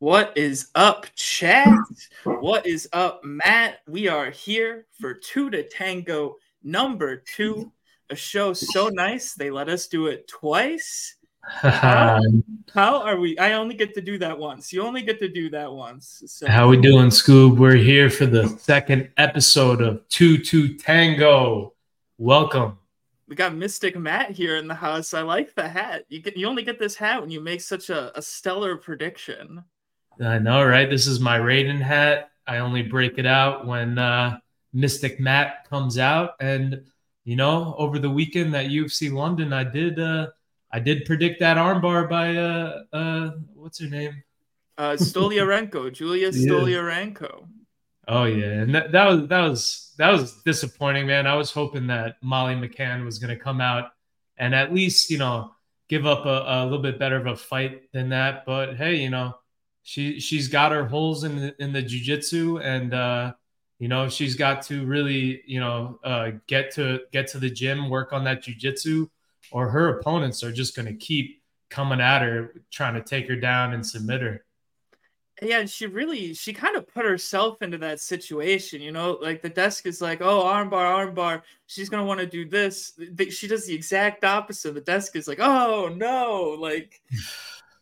[0.00, 1.68] What is up, chat?
[2.24, 3.80] What is up, Matt?
[3.86, 7.70] We are here for Two to Tango number two,
[8.08, 11.16] a show so nice they let us do it twice.
[11.42, 12.20] How,
[12.74, 13.38] how are we?
[13.38, 14.72] I only get to do that once.
[14.72, 16.22] You only get to do that once.
[16.26, 16.48] So.
[16.48, 17.56] How we doing, Scoob?
[17.56, 21.74] We're here for the second episode of Two to Tango.
[22.18, 22.78] Welcome.
[23.28, 25.14] We got Mystic Matt here in the house.
[25.14, 26.04] I like the hat.
[26.08, 29.64] You get you only get this hat when you make such a, a stellar prediction.
[30.20, 30.90] I know, right?
[30.90, 32.30] This is my Raiden hat.
[32.46, 34.38] I only break it out when uh,
[34.72, 36.82] Mystic Matt comes out, and
[37.24, 40.28] you know, over the weekend at UFC London, I did uh,
[40.72, 44.22] I did predict that armbar by uh, uh, what's her name?
[44.78, 46.50] Uh, Stoliarenko, Julia yeah.
[46.50, 47.46] Stoliarenko.
[48.08, 51.26] Oh yeah, and that, that was that was that was disappointing, man.
[51.26, 53.92] I was hoping that Molly McCann was going to come out
[54.40, 55.52] and at least you know
[55.88, 58.44] give up a, a little bit better of a fight than that.
[58.46, 59.36] But hey, you know
[59.82, 63.34] she she's got her holes in the, in the jujitsu, and uh,
[63.78, 67.88] you know she's got to really you know uh, get to get to the gym,
[67.88, 69.08] work on that jujitsu,
[69.52, 73.36] or her opponents are just going to keep coming at her, trying to take her
[73.36, 74.44] down and submit her.
[75.42, 79.40] Yeah, and she really she kind of put herself into that situation, you know, like
[79.40, 81.40] the desk is like, oh, armbar, armbar.
[81.66, 82.92] She's gonna want to do this.
[83.30, 84.74] She does the exact opposite.
[84.74, 87.00] The desk is like, oh no, like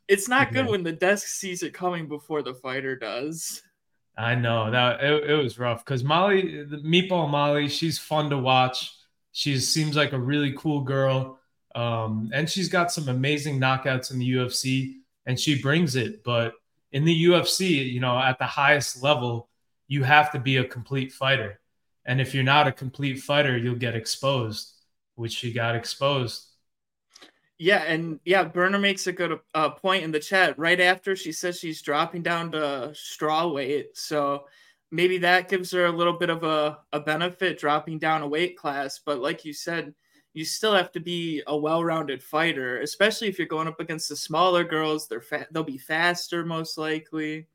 [0.09, 3.62] It's not good when the desk sees it coming before the fighter does.
[4.17, 8.39] I know that it, it was rough because Molly, the meatball Molly, she's fun to
[8.39, 8.95] watch.
[9.33, 11.38] She seems like a really cool girl.
[11.78, 14.97] Um, and she's got some amazing knockouts in the UFC
[15.27, 16.25] and she brings it.
[16.25, 16.55] But
[16.91, 19.49] in the UFC, you know, at the highest level,
[19.87, 21.61] you have to be a complete fighter.
[22.05, 24.72] And if you're not a complete fighter, you'll get exposed,
[25.15, 26.47] which she got exposed.
[27.59, 30.59] Yeah, and yeah, Burner makes a good uh, point in the chat.
[30.59, 34.47] Right after she says she's dropping down to straw weight, so
[34.91, 38.56] maybe that gives her a little bit of a, a benefit dropping down a weight
[38.56, 39.00] class.
[39.05, 39.93] But like you said,
[40.34, 44.16] you still have to be a well-rounded fighter, especially if you're going up against the
[44.16, 45.09] smaller girls.
[45.09, 47.49] They're fa- they'll be faster, most likely.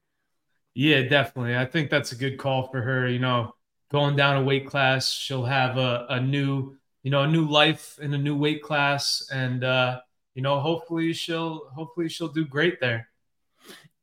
[0.73, 1.55] Yeah, definitely.
[1.55, 3.07] I think that's a good call for her.
[3.07, 3.53] You know,
[3.91, 7.99] going down a weight class, she'll have a, a new you know a new life
[8.01, 9.99] in a new weight class and uh
[10.33, 13.07] you know hopefully she'll hopefully she'll do great there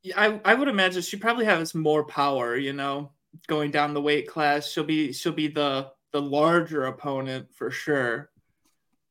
[0.03, 3.11] yeah i, I would imagine she probably has more power you know
[3.49, 8.30] going down the weight class she'll be she'll be the the larger opponent for sure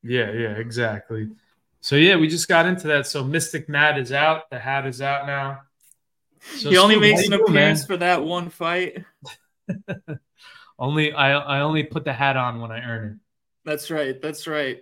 [0.03, 1.29] yeah yeah exactly
[1.81, 5.01] so yeah we just got into that so mystic matt is out the hat is
[5.01, 5.59] out now
[6.57, 9.03] so he only makes an appearance for that one fight
[10.79, 13.17] only i i only put the hat on when i earn it
[13.69, 14.19] that's right.
[14.19, 14.79] That's right.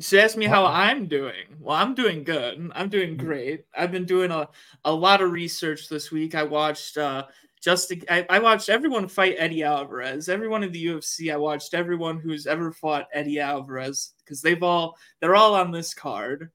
[0.00, 1.56] She asked me how I'm doing.
[1.60, 2.70] Well, I'm doing good.
[2.74, 3.18] I'm doing mm.
[3.18, 3.64] great.
[3.76, 4.48] I've been doing a,
[4.84, 6.34] a lot of research this week.
[6.34, 7.26] I watched uh
[7.62, 10.28] just I, I watched everyone fight Eddie Alvarez.
[10.28, 11.32] Everyone in the UFC.
[11.32, 15.94] I watched everyone who's ever fought Eddie Alvarez because they've all they're all on this
[15.94, 16.50] card.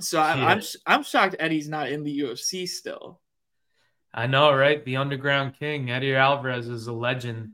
[0.00, 0.46] So I, yeah.
[0.46, 3.20] I'm I'm shocked Eddie's not in the UFC still.
[4.12, 4.84] I know, right?
[4.84, 7.52] The Underground King, Eddie Alvarez, is a legend,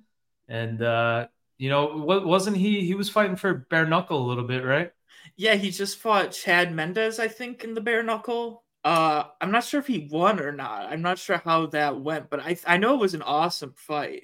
[0.48, 1.26] and uh,
[1.58, 2.84] you know, wasn't he?
[2.84, 4.92] He was fighting for bare knuckle a little bit, right?
[5.36, 8.62] Yeah, he just fought Chad Mendes, I think, in the bare knuckle.
[8.84, 10.92] Uh, I'm not sure if he won or not.
[10.92, 14.22] I'm not sure how that went, but I I know it was an awesome fight.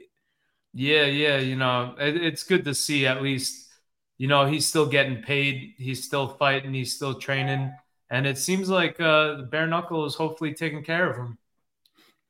[0.73, 3.70] Yeah, yeah, you know, it, it's good to see at least.
[4.21, 5.73] You know, he's still getting paid.
[5.79, 6.75] He's still fighting.
[6.75, 7.73] He's still training,
[8.11, 11.39] and it seems like uh, the bare knuckle is hopefully taking care of him.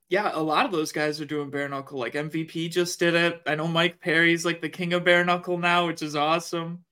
[0.09, 1.99] Yeah, a lot of those guys are doing bare knuckle.
[1.99, 3.43] Like MVP just did it.
[3.45, 6.85] I know Mike Perry's like the king of bare knuckle now, which is awesome.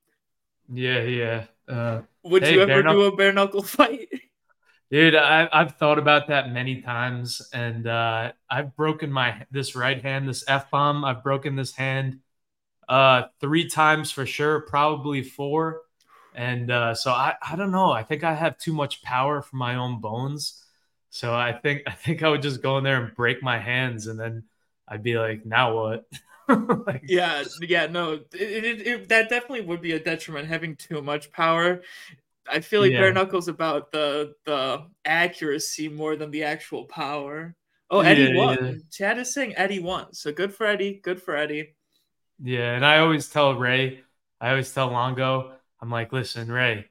[0.69, 1.45] Yeah, yeah.
[1.69, 4.09] Uh, Would hey, you ever bare do a bare knuckle fight?
[4.91, 10.03] Dude, I, I've thought about that many times, and uh, I've broken my this right
[10.03, 11.05] hand, this f bomb.
[11.05, 12.19] I've broken this hand
[12.89, 15.83] uh, three times for sure, probably four.
[16.35, 17.91] And uh, so I, I don't know.
[17.91, 20.65] I think I have too much power for my own bones.
[21.11, 24.07] So I think I think I would just go in there and break my hands,
[24.07, 24.45] and then
[24.87, 26.07] I'd be like, now what?
[26.87, 31.03] like, yeah, yeah, no, it, it, it, that definitely would be a detriment having too
[31.03, 31.83] much power.
[32.51, 33.01] I feel like yeah.
[33.01, 37.55] bare knuckles about the the accuracy more than the actual power.
[37.91, 38.65] Oh, Eddie yeah, won.
[38.65, 38.73] Yeah.
[38.91, 41.01] Chad is saying Eddie won, so good for Eddie.
[41.03, 41.75] Good for Eddie.
[42.43, 44.01] Yeah, and I always tell Ray,
[44.41, 46.87] I always tell Longo, I'm like, listen, Ray,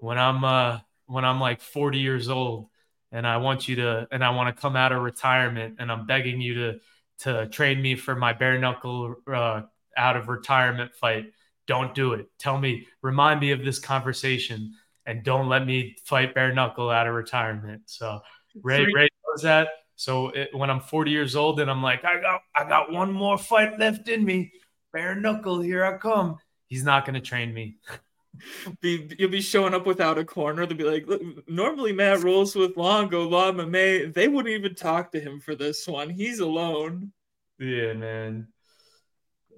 [0.00, 2.68] when I'm uh when I'm like 40 years old
[3.12, 6.06] and I want you to and I want to come out of retirement and I'm
[6.06, 6.80] begging you to
[7.20, 9.62] to train me for my bare knuckle uh,
[9.96, 11.26] out of retirement fight,
[11.66, 12.26] don't do it.
[12.38, 14.74] Tell me, remind me of this conversation
[15.06, 17.82] and don't let me fight bare knuckle out of retirement.
[17.86, 18.20] So
[18.62, 19.68] Ray Ray knows that.
[19.96, 23.12] So it, when I'm 40 years old and I'm like, I got I got one
[23.12, 24.52] more fight left in me,
[24.94, 26.38] bare knuckle, here I come.
[26.68, 27.76] He's not going to train me.
[28.80, 30.66] Be, you'll be showing up without a corner.
[30.66, 34.06] They'll be like, Look, normally Matt rolls with Longo, Lama May.
[34.06, 36.10] They wouldn't even talk to him for this one.
[36.10, 37.12] He's alone.
[37.60, 38.48] Yeah, man.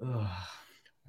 [0.05, 0.29] Ugh.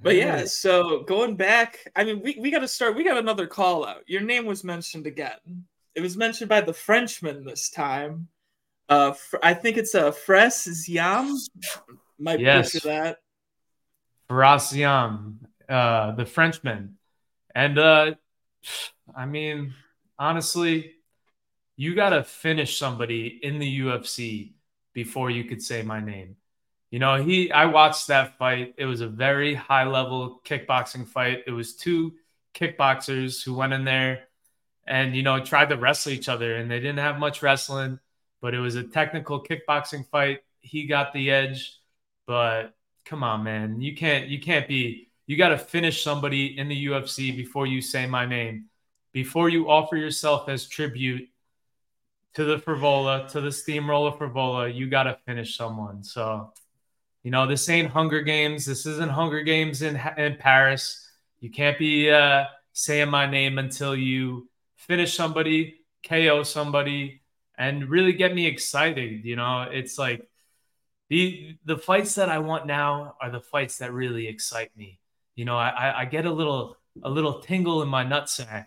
[0.00, 2.96] But yeah, so going back, I mean, we, we got to start.
[2.96, 4.02] We got another call out.
[4.06, 5.66] Your name was mentioned again.
[5.94, 8.28] It was mentioned by the Frenchman this time.
[8.88, 11.36] Uh, I think it's a Fares Ziam.
[12.18, 12.72] Might yes.
[12.72, 13.18] butcher that.
[14.28, 15.36] Fares Ziam,
[15.68, 16.98] uh, the Frenchman.
[17.54, 18.14] And uh,
[19.14, 19.74] I mean,
[20.18, 20.94] honestly,
[21.76, 24.52] you got to finish somebody in the UFC
[24.92, 26.36] before you could say my name.
[26.90, 28.74] You know, he I watched that fight.
[28.78, 31.44] It was a very high level kickboxing fight.
[31.46, 32.14] It was two
[32.54, 34.24] kickboxers who went in there
[34.86, 38.00] and you know tried to wrestle each other and they didn't have much wrestling,
[38.40, 40.40] but it was a technical kickboxing fight.
[40.60, 41.78] He got the edge,
[42.26, 42.74] but
[43.08, 43.80] come on, man.
[43.80, 47.80] You can't you can't be you got to finish somebody in the UFC before you
[47.80, 48.66] say my name.
[49.12, 51.28] Before you offer yourself as tribute
[52.34, 56.04] to the Frevola, to the Steamrolla Frevola, you got to finish someone.
[56.04, 56.52] So,
[57.22, 58.64] you know, this ain't Hunger Games.
[58.64, 61.10] This isn't Hunger Games in in Paris.
[61.40, 67.22] You can't be uh, saying my name until you finish somebody, KO somebody,
[67.56, 69.24] and really get me excited.
[69.24, 70.28] You know, it's like
[71.08, 75.00] the the fights that I want now are the fights that really excite me.
[75.34, 78.66] You know, I I get a little a little tingle in my nutsack,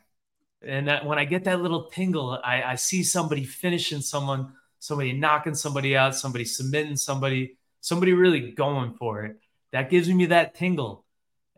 [0.62, 5.14] and that when I get that little tingle, I I see somebody finishing someone, somebody
[5.14, 9.38] knocking somebody out, somebody submitting somebody, somebody really going for it.
[9.72, 11.06] That gives me that tingle,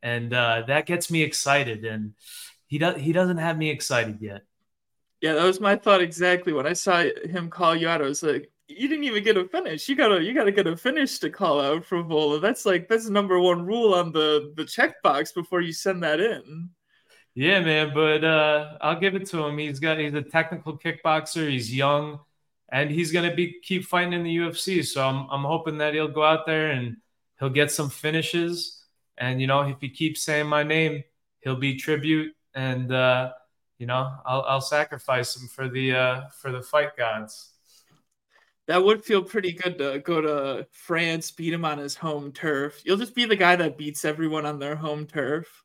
[0.01, 1.85] and uh, that gets me excited.
[1.85, 2.13] And
[2.67, 4.41] he does he doesn't have me excited yet.
[5.21, 8.01] Yeah, that was my thought exactly when I saw him call you out.
[8.01, 9.87] I was like, you didn't even get a finish.
[9.89, 12.41] You gotta you gotta get a finish to call out Frevola.
[12.41, 16.69] That's like that's number one rule on the the checkbox before you send that in.
[17.35, 19.57] Yeah, man, but uh, I'll give it to him.
[19.57, 21.49] He's got he's a technical kickboxer.
[21.49, 22.19] He's young,
[22.71, 24.85] and he's gonna be keep fighting in the UFC.
[24.85, 26.97] So I'm I'm hoping that he'll go out there and
[27.39, 28.85] he'll get some finishes.
[29.17, 31.03] And you know, if he keeps saying my name,
[31.41, 33.33] he'll be tribute, and uh,
[33.77, 37.52] you know, I'll I'll sacrifice him for the uh, for the fight gods
[38.67, 42.81] that would feel pretty good to go to France, beat him on his home turf.
[42.85, 45.63] You'll just be the guy that beats everyone on their home turf.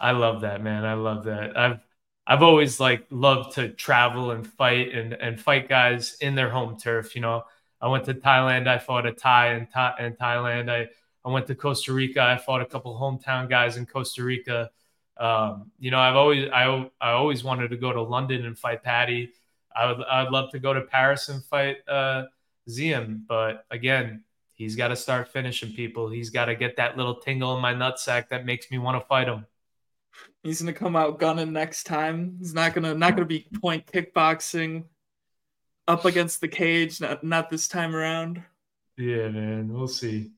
[0.00, 0.84] I love that, man.
[0.84, 1.56] I love that.
[1.56, 1.80] I've
[2.26, 6.76] I've always like loved to travel and fight and and fight guys in their home
[6.78, 7.14] turf.
[7.14, 7.44] You know,
[7.80, 8.68] I went to Thailand.
[8.68, 10.70] I fought a Thai in, Thai, in Thailand.
[10.70, 10.88] I
[11.24, 12.20] I went to Costa Rica.
[12.22, 14.70] I fought a couple hometown guys in Costa Rica.
[15.16, 18.82] Um, you know, I've always I I always wanted to go to London and fight
[18.82, 19.30] Paddy.
[19.76, 22.24] I would I'd love to go to Paris and fight uh,
[22.68, 24.24] Ziam, but again,
[24.54, 26.08] he's got to start finishing people.
[26.08, 29.06] He's got to get that little tingle in my nutsack that makes me want to
[29.06, 29.46] fight him.
[30.42, 32.36] He's gonna come out gunning next time.
[32.38, 34.84] He's not gonna not gonna be point kickboxing
[35.86, 37.00] up against the cage.
[37.00, 38.42] Not not this time around.
[38.96, 39.72] Yeah, man.
[39.72, 40.32] We'll see.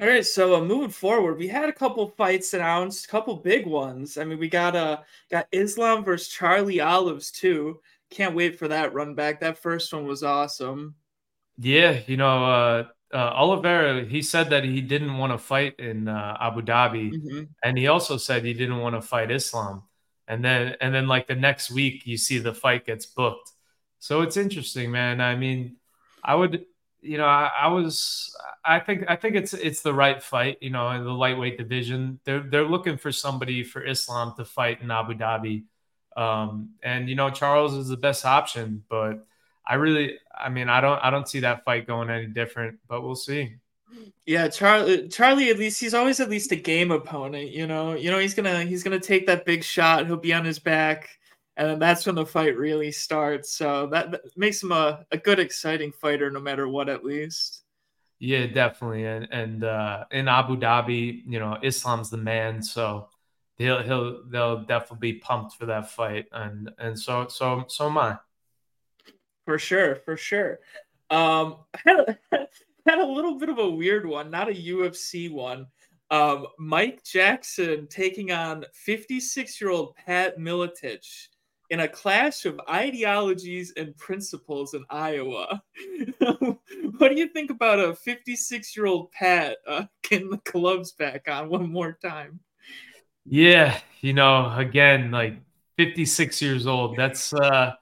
[0.00, 3.66] All right, so uh, moving forward, we had a couple fights announced, a couple big
[3.66, 4.16] ones.
[4.16, 7.80] I mean, we got uh got Islam versus Charlie Olives too.
[8.10, 9.40] Can't wait for that run back.
[9.40, 10.96] That first one was awesome.
[11.58, 16.08] Yeah, you know, uh, uh, Oliveira, he said that he didn't want to fight in
[16.08, 17.42] uh, Abu Dhabi, mm-hmm.
[17.62, 19.82] and he also said he didn't want to fight Islam.
[20.26, 23.50] And then, and then, like the next week, you see the fight gets booked.
[23.98, 25.20] So it's interesting, man.
[25.20, 25.76] I mean,
[26.22, 26.64] I would
[27.02, 30.58] you know, I, I, was, I think, I think it's it's the right fight.
[30.60, 34.82] You know, in the lightweight division, they're they're looking for somebody for Islam to fight
[34.82, 35.64] in Abu Dhabi,
[36.16, 38.84] um, and you know, Charles is the best option.
[38.88, 39.26] But
[39.66, 42.78] I really, I mean, I don't, I don't see that fight going any different.
[42.88, 43.56] But we'll see.
[44.24, 45.08] Yeah, Charlie.
[45.08, 47.50] Charlie, at least he's always at least a game opponent.
[47.50, 50.06] You know, you know he's gonna he's gonna take that big shot.
[50.06, 51.08] He'll be on his back
[51.60, 53.50] and that's when the fight really starts.
[53.52, 57.64] So that, that makes him a, a good, exciting fighter, no matter what, at least.
[58.18, 59.04] Yeah, definitely.
[59.04, 63.08] And and uh, in Abu Dhabi, you know, Islam's the man, so
[63.60, 67.98] he'll he'll they'll definitely be pumped for that fight, and and so so so am
[67.98, 68.18] I.
[69.44, 70.60] For sure, for sure.
[71.10, 72.46] Um, had a,
[72.86, 75.66] had a little bit of a weird one, not a UFC one.
[76.10, 81.28] Um, Mike Jackson taking on 56 year old Pat Miletich
[81.68, 85.62] in a clash of ideologies and principles in Iowa.
[86.18, 91.28] what do you think about a 56 year old Pat uh, getting the gloves back
[91.28, 92.40] on one more time?
[93.30, 95.34] Yeah, you know, again, like
[95.76, 96.96] 56 years old.
[96.96, 97.74] That's uh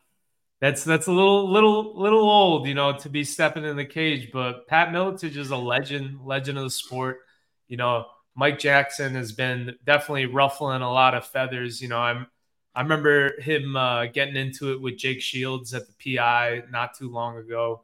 [0.60, 4.30] that's that's a little little little old, you know, to be stepping in the cage.
[4.32, 7.20] But Pat Miletich is a legend, legend of the sport.
[7.68, 11.82] You know, Mike Jackson has been definitely ruffling a lot of feathers.
[11.82, 12.28] You know, I'm
[12.74, 17.10] I remember him uh, getting into it with Jake Shields at the PI not too
[17.10, 17.82] long ago.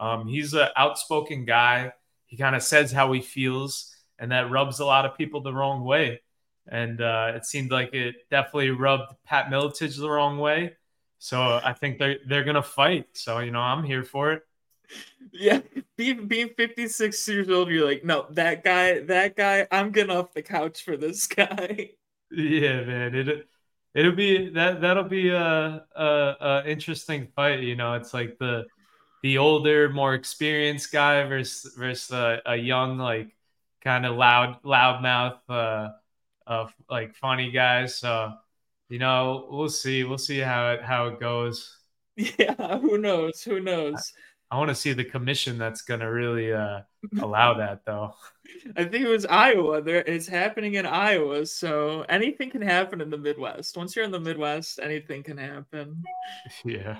[0.00, 1.92] Um, he's an outspoken guy.
[2.26, 5.54] He kind of says how he feels, and that rubs a lot of people the
[5.54, 6.20] wrong way.
[6.68, 10.76] And uh, it seemed like it definitely rubbed Pat Miletich the wrong way.
[11.18, 13.06] So I think they're they're gonna fight.
[13.14, 14.42] So you know, I'm here for it.
[15.32, 15.60] Yeah,
[15.96, 20.32] being being 56 years old, you're like, no, that guy, that guy, I'm getting off
[20.32, 21.90] the couch for this guy.
[22.30, 23.14] Yeah, man.
[23.14, 23.48] It
[23.94, 27.60] it'll be that that'll be a, a, a interesting fight.
[27.60, 28.66] You know, it's like the
[29.22, 33.34] the older, more experienced guy versus versus a, a young, like
[33.82, 35.90] kind of loud loudmouth, uh,
[36.46, 37.96] of like funny guys.
[37.96, 38.32] So
[38.88, 40.04] you know, we'll see.
[40.04, 41.72] We'll see how it how it goes.
[42.38, 43.42] Yeah, who knows?
[43.42, 44.14] Who knows?
[44.50, 46.80] I want to see the commission that's going to really uh,
[47.20, 48.14] allow that, though.
[48.76, 49.82] I think it was Iowa.
[49.82, 53.76] There, it's happening in Iowa, so anything can happen in the Midwest.
[53.76, 56.02] Once you're in the Midwest, anything can happen.
[56.64, 56.98] Yeah.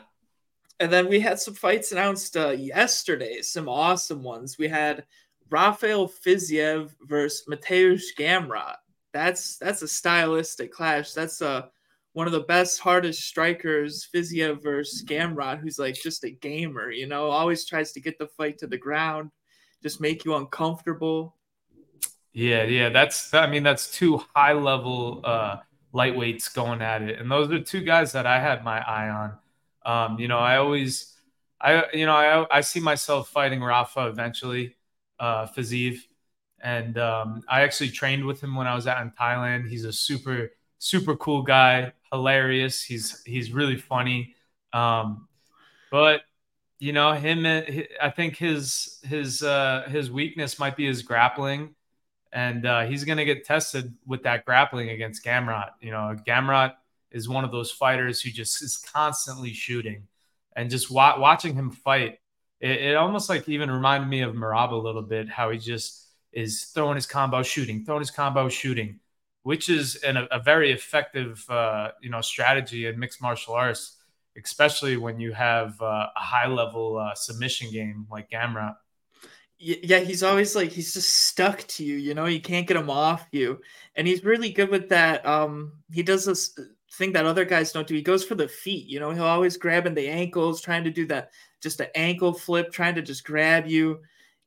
[0.78, 3.40] And then we had some fights announced uh, yesterday.
[3.40, 4.58] Some awesome ones.
[4.58, 5.04] We had
[5.48, 8.76] Rafael Fiziev versus Mateusz Gamrot.
[9.16, 11.12] That's that's a stylistic clash.
[11.12, 11.62] That's a uh,
[12.12, 17.06] one of the best, hardest strikers, Fiziev versus Gamrot, who's like just a gamer, you
[17.06, 19.30] know, always tries to get the fight to the ground,
[19.82, 21.35] just make you uncomfortable.
[22.32, 25.58] Yeah, yeah, that's I mean that's two high level uh
[25.94, 27.18] lightweights going at it.
[27.18, 29.38] And those are two guys that I had my eye on.
[30.12, 31.14] Um, you know, I always
[31.58, 34.76] I you know, I I see myself fighting Rafa eventually,
[35.18, 36.00] uh Fiziev.
[36.66, 39.68] And um, I actually trained with him when I was out in Thailand.
[39.68, 42.82] He's a super super cool guy, hilarious.
[42.82, 44.35] He's he's really funny.
[44.73, 45.28] Um,
[45.92, 46.23] but
[46.80, 47.46] you know him,
[48.02, 51.76] I think his his uh, his weakness might be his grappling,
[52.32, 55.70] and uh, he's gonna get tested with that grappling against Gamrot.
[55.80, 56.73] You know, Gamrot
[57.12, 60.08] is one of those fighters who just is constantly shooting,
[60.56, 62.18] and just wa- watching him fight,
[62.58, 65.28] it, it almost like even reminded me of Merab a little bit.
[65.28, 66.05] How he just
[66.37, 69.00] is throwing his combo, shooting, throwing his combo, shooting
[69.47, 73.99] which is an, a very effective, uh, you know, strategy in mixed martial arts,
[74.37, 78.75] especially when you have uh, a high level uh, submission game like Gamrot.
[79.57, 81.95] Yeah, he's always like he's just stuck to you.
[81.95, 83.61] You know, you can't get him off you,
[83.95, 85.25] and he's really good with that.
[85.25, 86.59] Um, he does this
[86.95, 87.95] thing that other guys don't do.
[87.95, 88.88] He goes for the feet.
[88.88, 91.31] You know, he'll always grabbing the ankles, trying to do that,
[91.62, 94.00] just an ankle flip, trying to just grab you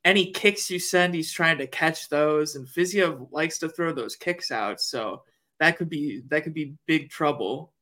[0.05, 2.55] any kicks you send, he's trying to catch those.
[2.55, 5.23] And Fiziev likes to throw those kicks out, so
[5.59, 7.73] that could be that could be big trouble.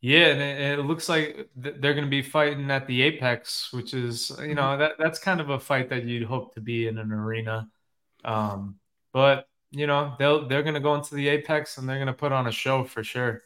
[0.00, 3.94] Yeah, and it, it looks like they're going to be fighting at the Apex, which
[3.94, 4.80] is you know mm-hmm.
[4.80, 7.68] that that's kind of a fight that you'd hope to be in an arena.
[8.24, 8.76] Um,
[9.12, 12.12] but you know they'll they're going to go into the Apex and they're going to
[12.12, 13.42] put on a show for sure.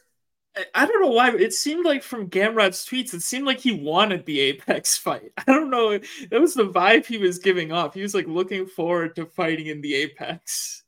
[0.73, 1.31] I don't know why.
[1.31, 5.31] It seemed like from Gamrot's tweets, it seemed like he wanted the Apex fight.
[5.37, 5.99] I don't know.
[6.31, 7.93] That was the vibe he was giving off.
[7.93, 10.83] He was like looking forward to fighting in the Apex.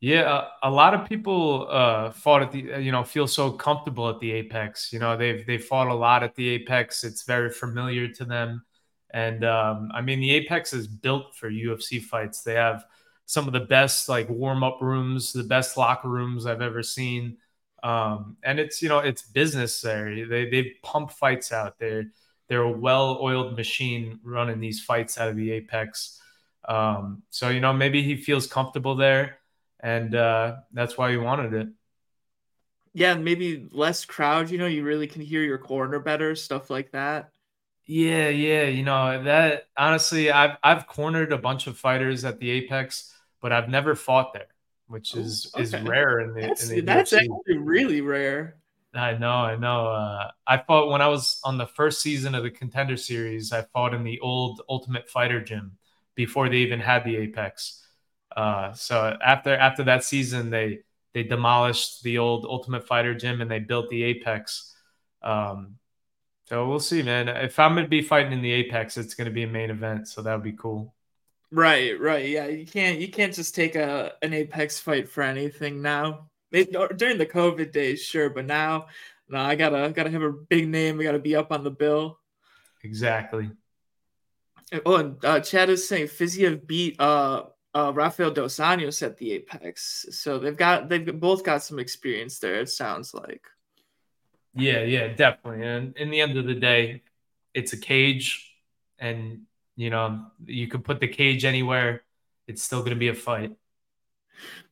[0.00, 4.18] Yeah, a lot of people uh, fought at the, you know, feel so comfortable at
[4.18, 4.94] the Apex.
[4.94, 7.04] You know, they've they fought a lot at the Apex.
[7.04, 8.64] It's very familiar to them,
[9.10, 12.42] and um, I mean, the Apex is built for UFC fights.
[12.42, 12.86] They have
[13.26, 17.36] some of the best like warm up rooms, the best locker rooms I've ever seen.
[17.82, 20.26] Um, and it's you know it's business there.
[20.26, 22.06] They they pump fights out They're
[22.48, 26.20] they're a well-oiled machine running these fights out of the apex.
[26.68, 29.38] Um, so you know maybe he feels comfortable there,
[29.80, 31.68] and uh, that's why he wanted it.
[32.92, 34.50] Yeah, maybe less crowd.
[34.50, 37.32] You know, you really can hear your corner better, stuff like that.
[37.86, 39.68] Yeah, yeah, you know that.
[39.76, 44.32] Honestly, I've I've cornered a bunch of fighters at the apex, but I've never fought
[44.32, 44.46] there,
[44.90, 45.62] which is okay.
[45.62, 46.40] is rare in the.
[46.40, 48.56] That's, in the that's actually really rare.
[48.92, 49.86] I know, I know.
[49.86, 53.52] Uh, I fought when I was on the first season of the Contender Series.
[53.52, 55.78] I fought in the old Ultimate Fighter gym
[56.16, 57.86] before they even had the Apex.
[58.36, 60.80] Uh, so after after that season, they
[61.14, 64.74] they demolished the old Ultimate Fighter gym and they built the Apex.
[65.22, 65.76] Um,
[66.46, 67.28] so we'll see, man.
[67.28, 70.20] If I'm gonna be fighting in the Apex, it's gonna be a main event, so
[70.22, 70.92] that would be cool.
[71.52, 72.28] Right, right.
[72.28, 76.30] Yeah, you can't you can't just take a an Apex fight for anything now.
[76.52, 78.86] It, during the COVID days, sure, but now,
[79.28, 81.00] no, I gotta gotta have a big name.
[81.00, 82.18] I gotta be up on the bill.
[82.82, 83.50] Exactly.
[84.86, 89.32] Oh, and uh, Chad is saying Fiziev beat uh, uh, Rafael dos Anjos at the
[89.32, 92.60] Apex, so they've got they've both got some experience there.
[92.60, 93.44] It sounds like.
[94.54, 95.66] Yeah, yeah, definitely.
[95.66, 97.02] And in the end of the day,
[97.54, 98.54] it's a cage,
[98.98, 99.42] and
[99.80, 102.02] you know you could put the cage anywhere.
[102.46, 103.52] It's still going to be a fight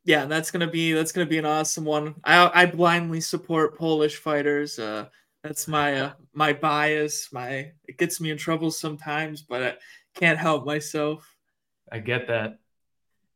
[0.04, 2.14] yeah, that's gonna be that's gonna be an awesome one.
[2.24, 4.78] I I blindly support Polish fighters.
[4.78, 5.08] Uh,
[5.42, 7.28] that's my uh, my bias.
[7.32, 9.74] My it gets me in trouble sometimes, but I
[10.14, 11.36] can't help myself.
[11.90, 12.58] I get that.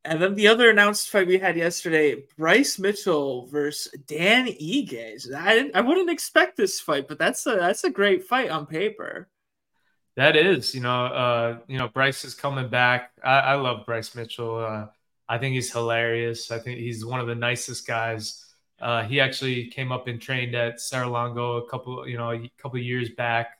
[0.04, 5.32] And then the other announced fight we had yesterday, Bryce Mitchell versus Dan Ige.
[5.32, 8.66] I didn't, I wouldn't expect this fight, but that's a that's a great fight on
[8.66, 9.28] paper.
[10.16, 13.12] That is, you know, uh, you know, Bryce is coming back.
[13.24, 14.58] I, I love Bryce Mitchell.
[14.58, 14.86] Uh,
[15.26, 16.50] I think he's hilarious.
[16.50, 18.44] I think he's one of the nicest guys.
[18.78, 22.78] Uh, he actually came up and trained at Serra-Longo a couple, you know, a couple
[22.78, 23.58] years back.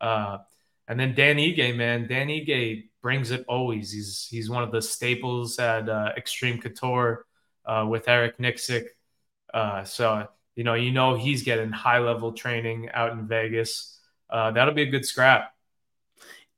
[0.00, 0.38] Uh,
[0.86, 3.90] and then Dan Ige, man, Dan Ige brings it always.
[3.92, 7.26] He's he's one of the staples at uh, Extreme Couture
[7.64, 8.86] uh, with Eric Nicksick.
[9.52, 13.98] Uh, so you know, you know, he's getting high level training out in Vegas.
[14.28, 15.52] Uh, that'll be a good scrap.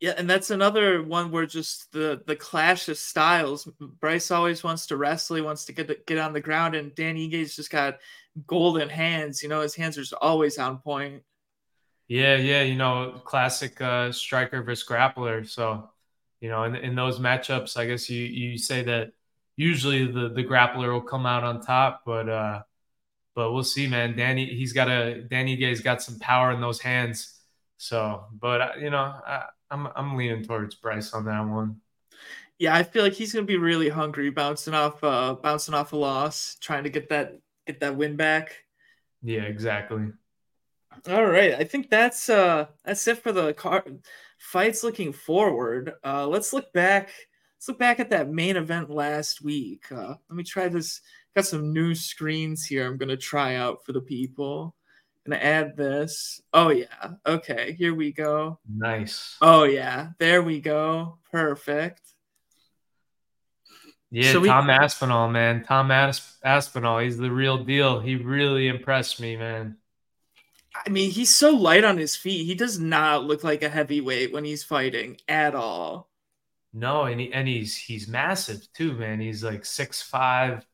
[0.02, 3.66] Yeah, and that's another one where just the the clash of styles.
[4.00, 7.16] Bryce always wants to wrestle, he wants to get get on the ground, and Dan
[7.16, 8.00] Ige's just got
[8.48, 9.44] golden hands.
[9.44, 11.22] You know, his hands are always on point.
[12.08, 15.48] Yeah, yeah, you know, classic uh, striker versus grappler.
[15.48, 15.88] So,
[16.40, 19.12] you know, in, in those matchups, I guess you you say that
[19.54, 22.62] usually the the grappler will come out on top, but uh,
[23.36, 24.16] but we'll see, man.
[24.16, 27.38] Danny, he's got a Dan Ige's got some power in those hands.
[27.76, 31.80] So, but uh, you know, I, I'm I'm leaning towards Bryce on that one.
[32.58, 35.96] Yeah, I feel like he's gonna be really hungry, bouncing off uh bouncing off a
[35.96, 38.64] loss, trying to get that get that win back.
[39.22, 40.12] Yeah, exactly.
[41.08, 43.84] All right, I think that's uh that's it for the car
[44.38, 45.94] fights looking forward.
[46.04, 47.10] Uh let's look back.
[47.56, 49.90] Let's look back at that main event last week.
[49.90, 51.00] Uh let me try this.
[51.34, 52.86] Got some new screens here.
[52.86, 54.76] I'm gonna try out for the people
[55.26, 56.40] gonna add this.
[56.52, 57.12] Oh yeah.
[57.26, 58.58] Okay, here we go.
[58.68, 59.36] Nice.
[59.40, 61.18] Oh yeah, there we go.
[61.30, 62.00] Perfect.
[64.10, 65.64] Yeah, so Tom we, Aspinall, man.
[65.64, 67.98] Tom Asp- Aspinall, he's the real deal.
[67.98, 69.78] He really impressed me, man.
[70.74, 72.44] I mean, he's so light on his feet.
[72.44, 76.10] He does not look like a heavyweight when he's fighting at all.
[76.74, 79.20] No, and he, and he's he's massive too, man.
[79.20, 80.66] He's like six five,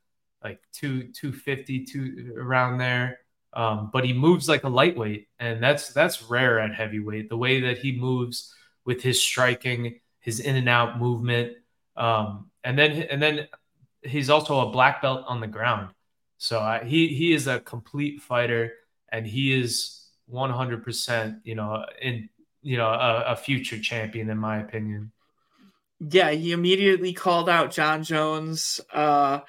[0.42, 3.20] like two two fifty two around there.
[3.58, 7.28] Um, but he moves like a lightweight, and that's that's rare at heavyweight.
[7.28, 11.54] The way that he moves with his striking, his in and out movement,
[11.96, 13.48] um, and then and then
[14.02, 15.88] he's also a black belt on the ground.
[16.36, 18.74] So uh, he he is a complete fighter,
[19.10, 22.28] and he is 100%, you know, in
[22.62, 25.10] you know a, a future champion in my opinion.
[25.98, 28.80] Yeah, he immediately called out Jon Jones.
[28.92, 29.40] Uh,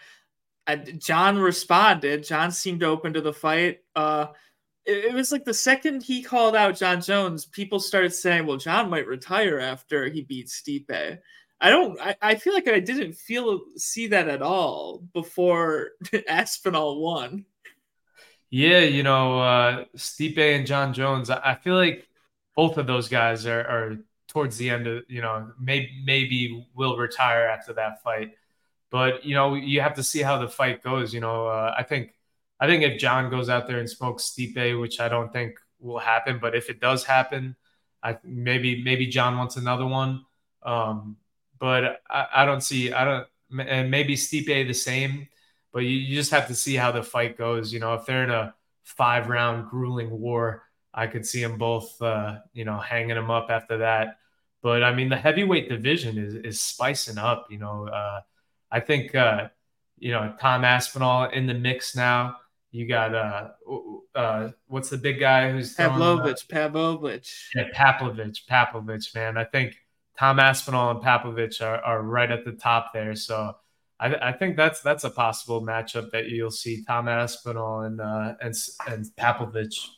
[0.75, 2.23] Jon responded.
[2.23, 3.79] Jon seemed open to the fight.
[3.95, 4.27] Uh,
[4.85, 8.57] it, it, was like the second he called out Jon Jones, people started saying, "Well,
[8.57, 11.19] Jon might retire after he beats Stipe."
[11.61, 11.99] I don't.
[11.99, 15.91] I, I feel like I didn't feel see that at all before
[16.27, 17.45] Aspinall won.
[18.49, 21.29] Yeah, you know, uh, Stipe and Jon Jones.
[21.29, 22.07] I, I feel like
[22.55, 26.97] both of those guys are, are towards the end of you know maybe maybe will
[26.97, 28.31] retire after that fight.
[28.91, 31.13] But you know, you have to see how the fight goes.
[31.13, 32.13] You know, uh, I think
[32.59, 35.99] I think if Jon goes out there and smokes Stipe, which I don't think will
[35.99, 37.55] happen, but if it does happen,
[38.03, 40.25] I maybe maybe Jon wants another one.
[40.63, 41.17] Um,
[41.59, 43.27] but I, I don't see I don't
[43.67, 45.27] and maybe Stipe the same.
[45.71, 47.71] But you, you just have to see how the fight goes.
[47.71, 52.01] You know, if they're in a five round grueling war, I could see them both,
[52.01, 54.17] uh, you know, hanging them up after that.
[54.61, 57.47] But I mean, the heavyweight division is is spicing up.
[57.49, 58.21] You know, uh,
[58.71, 59.49] I think uh,
[59.97, 62.37] you know Tom Aspinall in the mix now.
[62.71, 63.49] You got uh,
[64.13, 66.47] uh, what's the big guy who's Pavlovich?
[66.47, 67.51] Pavlovich.
[67.55, 68.45] Yeah, Pavlovich.
[68.47, 69.37] Pavlovich, man.
[69.37, 69.75] I think
[70.17, 73.15] Tom Aspinall and Pavlovich are, are right at the top there.
[73.15, 73.55] So
[73.99, 78.35] I, I think that's that's a possible matchup that you'll see Tom Aspinall and uh,
[78.41, 78.53] and
[78.87, 79.89] and Pavlovich.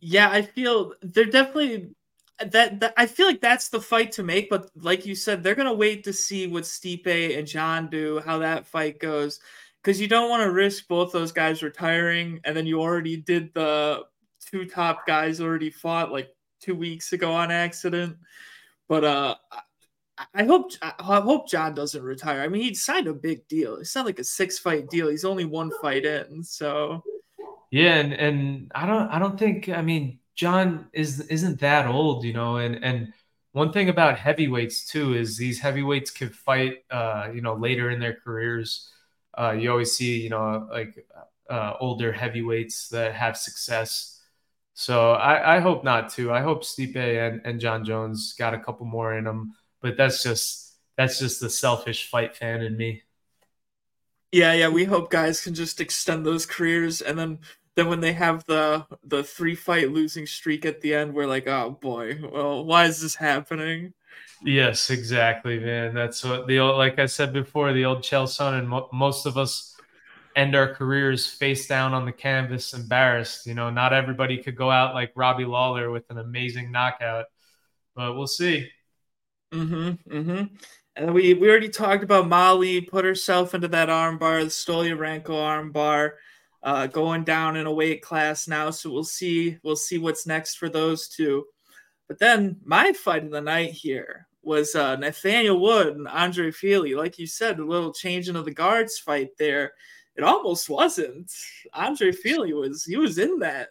[0.00, 1.94] Yeah, I feel they're definitely
[2.38, 4.50] that, that, I feel like that's the fight to make.
[4.50, 8.38] But like you said, they're gonna wait to see what Stipe and Jon do, how
[8.38, 9.40] that fight goes,
[9.82, 13.54] because you don't want to risk both those guys retiring, and then you already did
[13.54, 14.04] the
[14.44, 18.16] two top guys already fought like two weeks ago on accident.
[18.88, 19.34] But uh,
[20.34, 22.40] I hope I hope Jon doesn't retire.
[22.40, 23.76] I mean, he signed a big deal.
[23.76, 25.08] It's not like a six fight deal.
[25.08, 27.02] He's only one fight in, so
[27.70, 27.96] yeah.
[27.96, 32.32] And and I don't I don't think I mean Jon is isn't that old, you
[32.32, 32.58] know.
[32.58, 33.12] And and
[33.52, 38.00] one thing about heavyweights too is these heavyweights can fight, uh, you know, later in
[38.00, 38.90] their careers.
[39.38, 41.06] Uh, you always see, you know, like
[41.50, 44.20] uh, older heavyweights that have success.
[44.74, 46.32] So I, I hope not too.
[46.32, 49.54] I hope Stipe and, and Jon Jones got a couple more in them
[49.86, 53.02] but that's just that's just the selfish fight fan in me.
[54.32, 57.38] Yeah, yeah, we hope guys can just extend those careers and then
[57.76, 61.46] then when they have the the three fight losing streak at the end, we're like,
[61.46, 63.92] oh boy, well, why is this happening?
[64.42, 65.94] Yes, exactly, man.
[65.94, 69.26] That's what the old, like I said before, the old Chael Sonnen and mo- most
[69.26, 69.76] of us
[70.34, 73.46] end our careers face down on the canvas, embarrassed.
[73.46, 77.26] You know, not everybody could go out like Robbie Lawler with an amazing knockout,
[77.94, 78.70] but we'll see.
[79.52, 80.16] Mm-hmm.
[80.16, 80.54] Mm-hmm.
[80.96, 86.12] And we we already talked about Molly put herself into that armbar, the Stoliarenko armbar,
[86.66, 88.70] uh, going down in a weight class now.
[88.70, 91.46] So we'll see we'll see what's next for those two.
[92.08, 96.94] But then my fight of the night here was uh, Nathaniel Wood and Andre Fili.
[96.94, 99.72] Like you said, a little changing of the guards fight there.
[100.16, 101.32] It almost wasn't.
[101.72, 103.68] Andre Fili was he was in that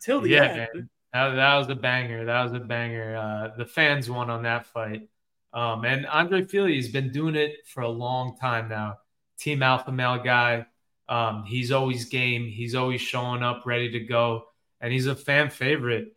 [0.00, 0.68] till the yeah, end.
[0.74, 0.88] Man.
[1.12, 2.24] That, that was a banger.
[2.24, 3.16] That was a banger.
[3.16, 5.08] Uh, the fans won on that fight.
[5.52, 8.98] Um, and Andre Fili has been doing it for a long time now.
[9.36, 10.66] Team alpha male guy.
[11.10, 12.46] Um, he's always game.
[12.46, 14.44] He's always showing up, ready to go,
[14.80, 16.16] and he's a fan favorite.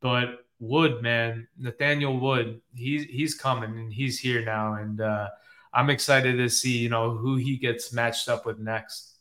[0.00, 5.28] But Wood, man, Nathaniel Wood, he's he's coming and he's here now, and uh,
[5.72, 9.16] I'm excited to see you know who he gets matched up with next.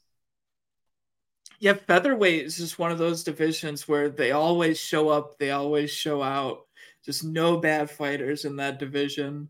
[1.60, 5.92] Yeah, featherweight is just one of those divisions where they always show up, they always
[5.92, 6.62] show out.
[7.06, 9.50] Just no bad fighters in that division.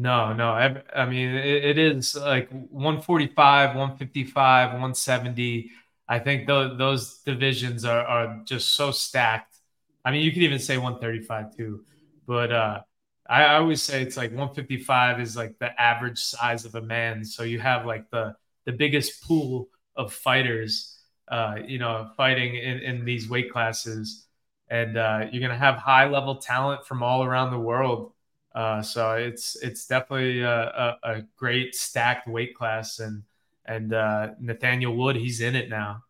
[0.00, 0.50] No, no.
[0.50, 5.72] I, I mean, it, it is like 145, 155, 170.
[6.08, 9.56] I think those, those divisions are, are just so stacked.
[10.04, 11.84] I mean, you could even say 135 too,
[12.28, 12.80] but uh,
[13.28, 17.24] I, I always say it's like 155 is like the average size of a man.
[17.24, 20.94] So you have like the the biggest pool of fighters
[21.28, 24.26] uh, you know, fighting in, in these weight classes.
[24.70, 28.12] And uh, you're going to have high level talent from all around the world.
[28.58, 33.22] Uh, so it's it's definitely a, a, a, great stacked weight class, and
[33.66, 36.02] and uh, Nathaniel Wood, he's in it now.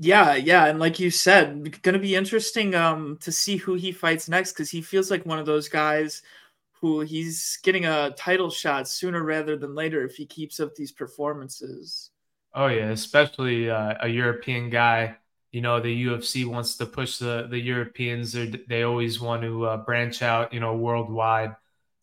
[0.00, 3.92] Yeah, yeah, and like you said, going to be interesting um, to see who he
[3.92, 6.22] fights next because he feels like one of those guys
[6.72, 10.90] who he's getting a title shot sooner rather than later if he keeps up these
[10.90, 12.10] performances.
[12.52, 15.16] Oh yeah, especially uh, a European guy.
[15.52, 18.32] You know, the UFC wants to push the the Europeans.
[18.32, 20.52] They they always want to uh, branch out.
[20.52, 21.56] You know, worldwide.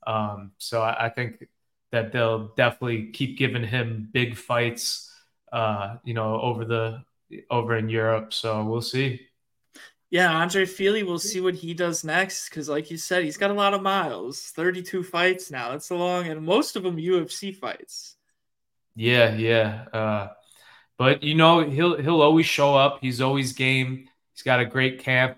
[0.08, 1.48] Um, so I, I, think
[1.92, 5.12] that they'll definitely keep giving him big fights.
[5.52, 7.04] Uh, you know, over the
[7.50, 8.34] over in Europe.
[8.34, 9.22] So we'll see.
[10.12, 12.50] Yeah, Andre Fili, we'll see what he does next.
[12.50, 14.52] Because, like you said, he's got a lot of miles.
[14.56, 15.72] Thirty-two fights now.
[15.72, 18.16] That's a long, and most of them UFC fights.
[18.96, 19.86] Yeah, yeah.
[19.92, 20.28] Uh,
[20.98, 23.00] but you know, he'll he'll always show up.
[23.02, 24.08] He's always game.
[24.34, 25.38] He's got a great camp,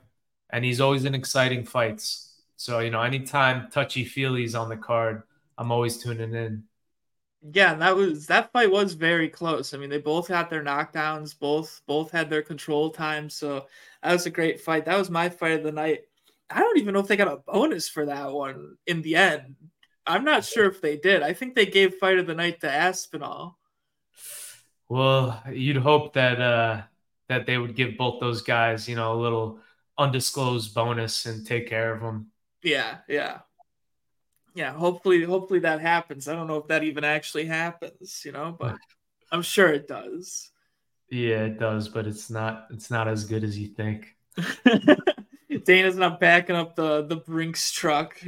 [0.49, 2.41] and he's always in exciting fights.
[2.55, 5.23] So you know, anytime Touchy Fili's on the card,
[5.57, 6.63] I'm always tuning in.
[7.53, 9.73] Yeah, that was that fight was very close.
[9.73, 13.29] I mean, they both had their knockdowns, both both had their control time.
[13.29, 13.67] So
[14.03, 14.85] that was a great fight.
[14.85, 16.01] That was my fight of the night.
[16.49, 19.55] I don't even know if they got a bonus for that one in the end.
[20.05, 21.21] I'm not sure if they did.
[21.21, 23.57] I think they gave fight of the night to Aspinall.
[24.89, 26.82] Well, you'd hope that uh
[27.30, 29.60] that they would give both those guys, you know, a little
[29.97, 32.32] undisclosed bonus and take care of them.
[32.63, 33.39] Yeah, yeah.
[34.56, 36.28] Yeah, hopefully hopefully that happens.
[36.28, 38.78] I don't know if that even actually happens, you know, but
[39.32, 40.52] I'm sure it does.
[41.10, 44.15] Yeah, it does, but it's not it's not as good as you think.
[45.63, 48.19] Dana's not backing up the the Brinks truck,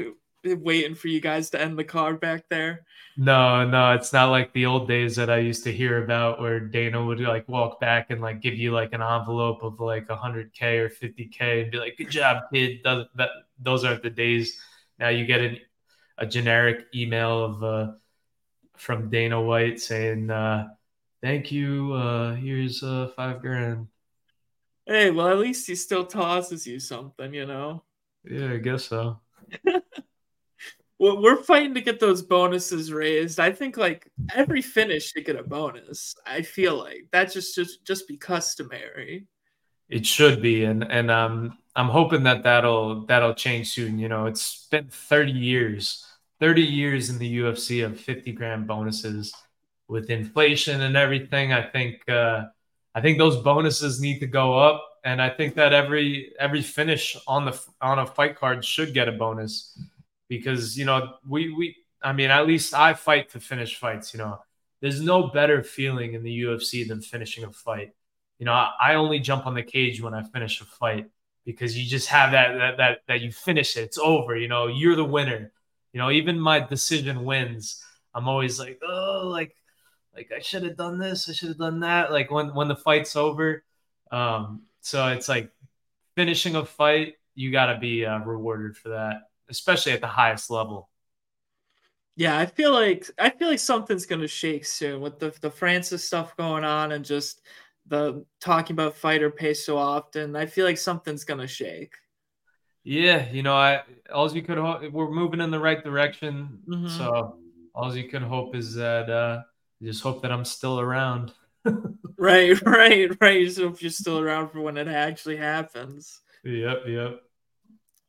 [0.43, 2.85] waiting for you guys to end the car back there.
[3.17, 6.59] No, no, it's not like the old days that I used to hear about where
[6.59, 10.79] Dana would like walk back and like give you like an envelope of like 100k
[10.79, 14.59] or 50k and be like, "Good job, kid." That those aren't the days.
[14.99, 15.57] Now you get an,
[16.17, 17.91] a generic email of uh,
[18.77, 20.69] from Dana White saying, uh,
[21.21, 21.93] "Thank you.
[21.93, 23.87] Uh, here's uh, five grand."
[24.85, 27.83] Hey, well, at least he still tosses you something, you know.
[28.23, 29.19] Yeah, I guess so.
[30.99, 33.39] we're fighting to get those bonuses raised.
[33.39, 36.13] I think like every finish should get a bonus.
[36.25, 39.25] I feel like that just just just be customary.
[39.87, 43.97] It should be, and and um, I'm hoping that that'll that'll change soon.
[43.97, 46.05] You know, it's been 30 years,
[46.41, 49.33] 30 years in the UFC of 50 grand bonuses.
[49.87, 52.43] With inflation and everything, I think uh,
[52.93, 57.17] I think those bonuses need to go up, and I think that every every finish
[57.25, 59.75] on the on a fight card should get a bonus
[60.29, 64.13] because you know we we I mean at least I fight to finish fights.
[64.13, 64.39] You know,
[64.79, 67.91] there's no better feeling in the UFC than finishing a fight.
[68.37, 71.09] You know, I, I only jump on the cage when I finish a fight
[71.45, 73.81] because you just have that that that that you finish it.
[73.81, 74.37] It's over.
[74.37, 75.51] You know, you're the winner.
[75.91, 77.83] You know, even my decision wins.
[78.13, 79.55] I'm always like, oh, like
[80.15, 81.27] like I should have done this.
[81.27, 82.11] I should have done that.
[82.11, 83.63] Like when when the fight's over.
[84.11, 85.51] Um, so it's like
[86.15, 87.15] finishing a fight.
[87.35, 90.89] You got to be uh, rewarded for that especially at the highest level.
[92.15, 96.03] Yeah, I feel like I feel like something's gonna shake soon with the the Francis
[96.03, 97.41] stuff going on and just
[97.87, 100.35] the talking about fighter pay so often.
[100.35, 101.93] I feel like something's gonna shake.
[102.83, 103.83] Yeah, you know, I
[104.13, 106.59] all you could hope we're moving in the right direction.
[106.67, 106.87] Mm-hmm.
[106.89, 107.37] So
[107.73, 109.41] all you can hope is that uh
[109.81, 111.33] just hope that I'm still around.
[112.17, 113.39] right, right, right.
[113.39, 116.19] You just hope you're still around for when it actually happens.
[116.43, 117.21] Yep, yep.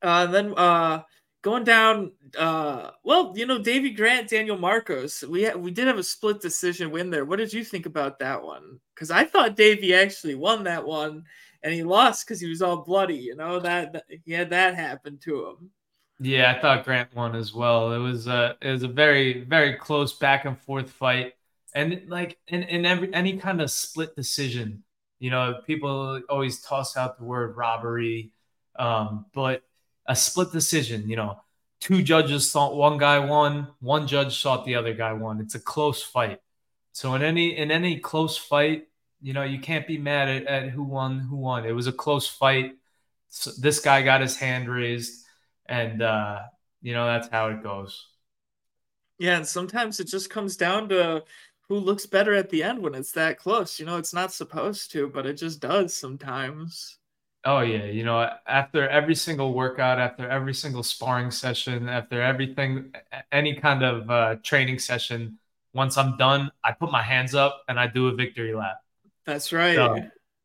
[0.02, 1.02] Uh, then uh
[1.42, 5.98] going down uh well you know davey grant daniel marcos we ha- we did have
[5.98, 7.24] a split decision win there.
[7.24, 8.78] What did you think about that one?
[8.94, 11.24] Because i thought davey actually won that one
[11.62, 14.74] and he lost because he was all bloody you know that, that, he had that
[14.74, 15.70] happen to him.
[16.20, 17.92] Yeah i thought grant won as well.
[17.92, 21.34] It was uh it was a very very close back and forth fight.
[21.74, 24.82] And like in, in every any kind of split decision
[25.20, 28.32] you know people always toss out the word robbery
[28.76, 29.62] um but
[30.06, 31.08] a split decision.
[31.08, 31.40] You know,
[31.80, 35.40] two judges thought one guy won, one judge thought the other guy won.
[35.40, 36.40] It's a close fight.
[36.92, 38.88] So in any in any close fight,
[39.22, 41.64] you know, you can't be mad at, at who won, who won.
[41.64, 42.76] It was a close fight.
[43.28, 45.24] So this guy got his hand raised,
[45.66, 46.40] and uh,
[46.82, 48.06] you know that's how it goes.
[49.18, 51.24] Yeah, and sometimes it just comes down to
[51.68, 53.78] who looks better at the end when it's that close.
[53.78, 56.98] You know, it's not supposed to, but it just does sometimes.
[57.44, 62.92] Oh yeah, you know, after every single workout, after every single sparring session, after everything,
[63.32, 65.38] any kind of uh, training session,
[65.72, 68.82] once I'm done, I put my hands up and I do a victory lap.
[69.24, 69.74] That's right.
[69.76, 69.96] So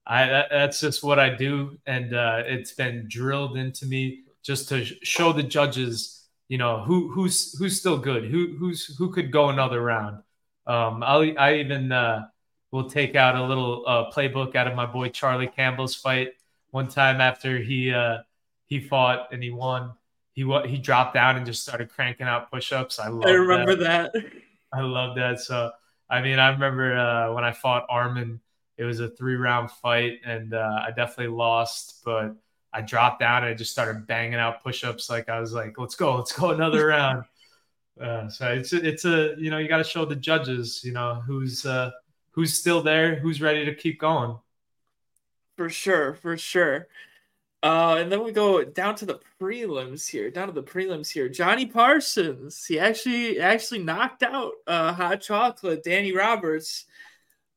[0.08, 4.70] I that, that's just what I do, and uh, it's been drilled into me just
[4.70, 9.32] to show the judges, you know, who who's who's still good, who who's who could
[9.32, 10.24] go another round.
[10.66, 12.28] Um, I'll I even uh,
[12.72, 16.34] will take out a little uh, playbook out of my boy Charlie Campbell's fight
[16.76, 18.18] one time after he uh,
[18.66, 19.94] he fought and he won,
[20.34, 23.00] he he dropped down and just started cranking out push-ups.
[23.00, 23.30] I love.
[23.30, 24.12] I remember that.
[24.12, 24.26] that.
[24.74, 25.40] I love that.
[25.40, 25.72] So
[26.10, 28.42] I mean, I remember uh, when I fought Armin.
[28.78, 32.36] It was a three-round fight, and uh, I definitely lost, but
[32.74, 35.10] I dropped down and I just started banging out push-ups.
[35.10, 37.24] Like I was like, "Let's go, let's go another round."
[37.98, 41.24] Uh, so it's it's a you know you got to show the judges you know
[41.26, 41.92] who's uh,
[42.32, 44.38] who's still there, who's ready to keep going.
[45.58, 46.88] For sure, for sure.
[47.64, 50.30] Uh, and then we go down to the prelims here.
[50.30, 51.30] Down to the prelims here.
[51.30, 52.64] Johnny Parsons.
[52.66, 55.84] He actually actually knocked out uh, Hot Chocolate.
[55.84, 56.86] Danny Roberts.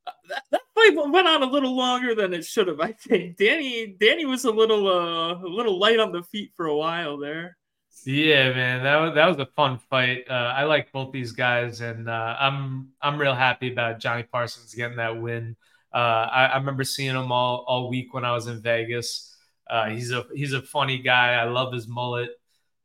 [0.07, 2.81] Uh, that, that, fight went on a little longer than it should have.
[2.81, 6.67] I think Danny Danny was a little uh, a little light on the feet for
[6.67, 7.59] a while there.
[8.07, 10.25] Yeah, man, that was that was a fun fight.
[10.31, 14.75] Uh, I like both these guys, and uh, I'm I'm real happy about Johnny Parsons
[14.75, 15.57] getting that win.
[15.93, 19.35] Uh, I, I, remember seeing him all all week when I was in Vegas.
[19.69, 21.35] Uh, he's a he's a funny guy.
[21.35, 22.31] I love his mullet,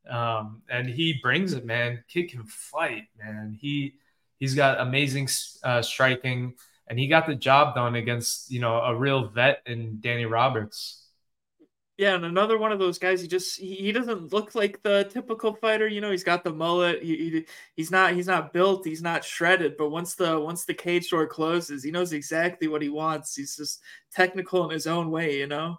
[0.10, 2.04] um, and he brings it, man.
[2.08, 3.58] Kid can fight, man.
[3.60, 3.96] He
[4.40, 5.28] he's got amazing
[5.64, 6.54] uh, striking,
[6.88, 11.03] and he got the job done against you know a real vet in Danny Roberts.
[11.98, 13.22] Yeah, and another one of those guys.
[13.22, 15.88] He just he, doesn't look like the typical fighter.
[15.88, 17.04] You know, he's got the mullet.
[17.04, 18.84] He, he, he's not he's not built.
[18.84, 19.78] He's not shredded.
[19.78, 23.36] But once the once the cage door closes, he knows exactly what he wants.
[23.36, 23.80] He's just
[24.12, 25.38] technical in his own way.
[25.38, 25.78] You know.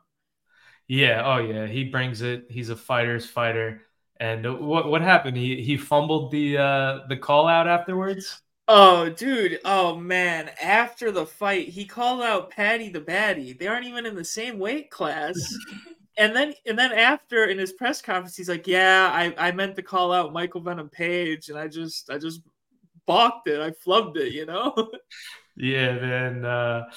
[0.86, 1.22] Yeah.
[1.24, 1.66] Oh yeah.
[1.66, 2.46] He brings it.
[2.48, 3.82] He's a fighter's fighter.
[4.20, 5.36] And what what happened?
[5.36, 8.40] He he fumbled the uh the call out afterwards.
[8.66, 9.60] Oh, dude.
[9.64, 10.50] Oh, man.
[10.62, 13.58] After the fight, he called out Paddy the Baddy.
[13.58, 15.36] They aren't even in the same weight class.
[16.16, 19.76] and then and then after in his press conference, he's like, "Yeah, I, I meant
[19.76, 22.42] to call out Michael Venom Page, and I just I just
[23.06, 23.60] balked it.
[23.60, 24.74] I flubbed it, you know."
[25.56, 26.44] yeah, man.
[26.44, 26.90] Uh,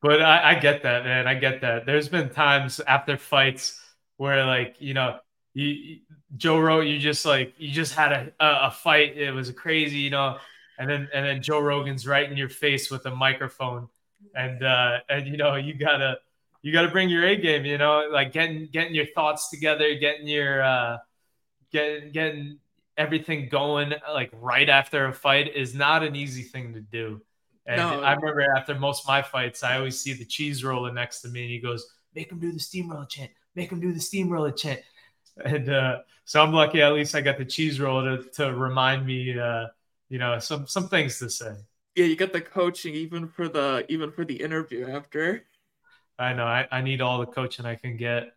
[0.00, 1.26] but I, I get that, man.
[1.26, 1.86] I get that.
[1.86, 3.80] There's been times after fights
[4.16, 5.18] where, like, you know,
[5.54, 5.98] you,
[6.36, 9.16] Joe wrote you just like you just had a, a fight.
[9.16, 10.38] It was crazy, you know
[10.78, 13.88] and then and then Joe Rogan's right in your face with a microphone,
[14.34, 16.18] and uh, and you know you gotta
[16.62, 20.26] you gotta bring your A game, you know, like getting getting your thoughts together, getting
[20.26, 20.98] your uh,
[21.72, 22.58] getting getting
[22.96, 27.20] everything going like right after a fight is not an easy thing to do.
[27.66, 28.00] And no.
[28.02, 31.28] I remember after most of my fights, I always see the cheese roller next to
[31.28, 33.30] me, and he goes, "Make him do the Steamrolla chant.
[33.54, 34.80] Make him do the Steamrolla chant."
[35.44, 36.82] And uh, so I'm lucky.
[36.82, 39.66] At least I got the cheese roller to, to remind me uh,
[40.08, 41.52] you know, some some things to say.
[41.94, 45.44] Yeah, you got the coaching even for the even for the interview after.
[46.18, 46.44] I know.
[46.44, 48.34] I, I need all the coaching I can get.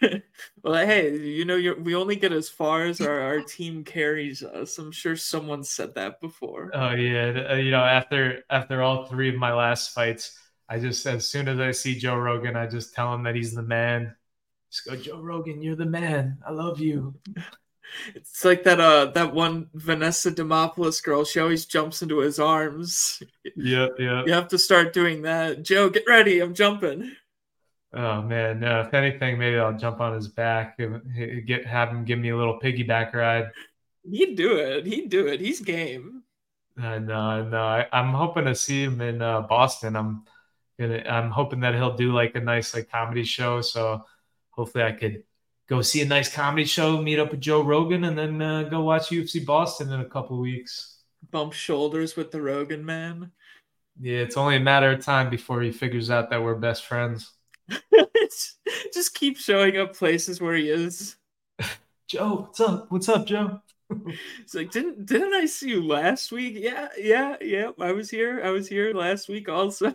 [0.62, 4.42] well, hey, you know, you we only get as far as our, our team carries
[4.42, 4.78] us.
[4.78, 6.70] I'm sure someone said that before.
[6.74, 11.06] Oh yeah, uh, you know, after after all three of my last fights, I just
[11.06, 14.14] as soon as I see Joe Rogan, I just tell him that he's the man.
[14.70, 16.38] Just go, Joe Rogan, you're the man.
[16.46, 17.14] I love you.
[18.14, 21.24] It's like that uh that one Vanessa Demopoulos girl.
[21.24, 23.22] She always jumps into his arms.
[23.56, 24.22] Yeah, yeah.
[24.24, 25.62] You have to start doing that.
[25.62, 26.40] Joe, get ready.
[26.40, 27.12] I'm jumping.
[27.92, 28.80] Oh man, no.
[28.82, 32.36] If anything, maybe I'll jump on his back and get have him give me a
[32.36, 33.50] little piggyback ride.
[34.08, 34.86] He'd do it.
[34.86, 35.40] He'd do it.
[35.40, 36.22] He's game.
[36.78, 37.62] I know, no.
[37.62, 39.96] I, am hoping to see him in uh, Boston.
[39.96, 40.24] I'm
[40.80, 41.02] gonna.
[41.06, 43.60] I'm hoping that he'll do like a nice like comedy show.
[43.60, 44.04] So
[44.50, 45.24] hopefully I could
[45.68, 48.82] go see a nice comedy show, meet up with Joe Rogan, and then uh, go
[48.82, 50.98] watch UFC Boston in a couple weeks.
[51.30, 53.32] Bump shoulders with the Rogan man.
[54.00, 57.32] Yeah, it's only a matter of time before he figures out that we're best friends.
[58.92, 61.16] Just keep showing up places where he is.
[62.08, 62.86] Joe, what's up?
[62.90, 63.60] What's up, Joe?
[64.40, 66.54] it's like, didn't didn't I see you last week?
[66.56, 67.70] Yeah, yeah, yeah.
[67.80, 68.40] I was here.
[68.42, 69.94] I was here last week also.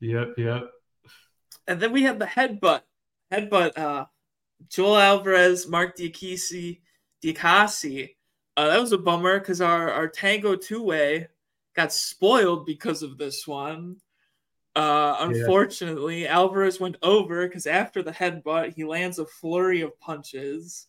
[0.00, 0.70] yep, yep.
[1.66, 2.82] And then we had the headbutt.
[3.32, 4.06] Headbutt uh
[4.68, 6.80] Joel Alvarez, Marc Diakiese,
[7.22, 8.14] Diakiese.
[8.56, 11.28] Uh, that was a bummer because our, our Tango two way
[11.74, 13.96] got spoiled because of this one.
[14.76, 16.34] Uh, unfortunately, yeah.
[16.34, 20.86] Alvarez went over because after the headbutt, he lands a flurry of punches,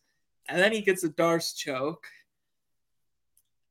[0.48, 2.06] and then he gets a Darce choke.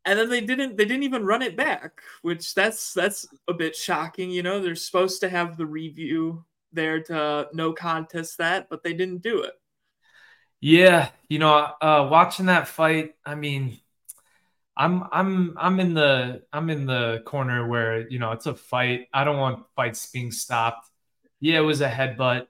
[0.04, 3.76] And then they didn't they didn't even run it back, which that's that's a bit
[3.76, 4.30] shocking.
[4.30, 8.94] You know, they're supposed to have the review there to no contest that, but they
[8.94, 9.59] didn't do it.
[10.60, 13.80] Yeah, you know, uh, watching that fight, I mean,
[14.76, 19.08] I'm I'm I'm in the I'm in the corner where you know it's a fight.
[19.12, 20.88] I don't want fights being stopped.
[21.40, 22.46] Yeah, it was a headbutt.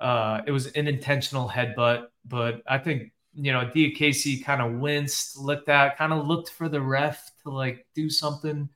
[0.00, 5.38] Uh, it was an intentional headbutt, but I think you know Diakiese kind of winced,
[5.38, 8.68] looked at, kind of looked for the ref to like do something.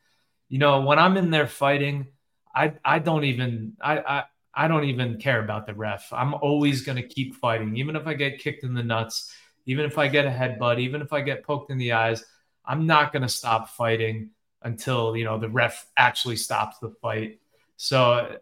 [0.49, 2.09] You know, when I'm in there fighting,
[2.55, 4.25] I I don't even I I
[4.59, 6.13] I don't even care about the ref.
[6.13, 9.33] I'm always going to keep fighting, even if I get kicked in the nuts,
[9.67, 12.25] even if I get a headbutt, even if I get poked in the eyes.
[12.65, 14.31] I'm not going to stop fighting
[14.63, 17.39] until you know the ref actually stops the fight.
[17.77, 18.37] So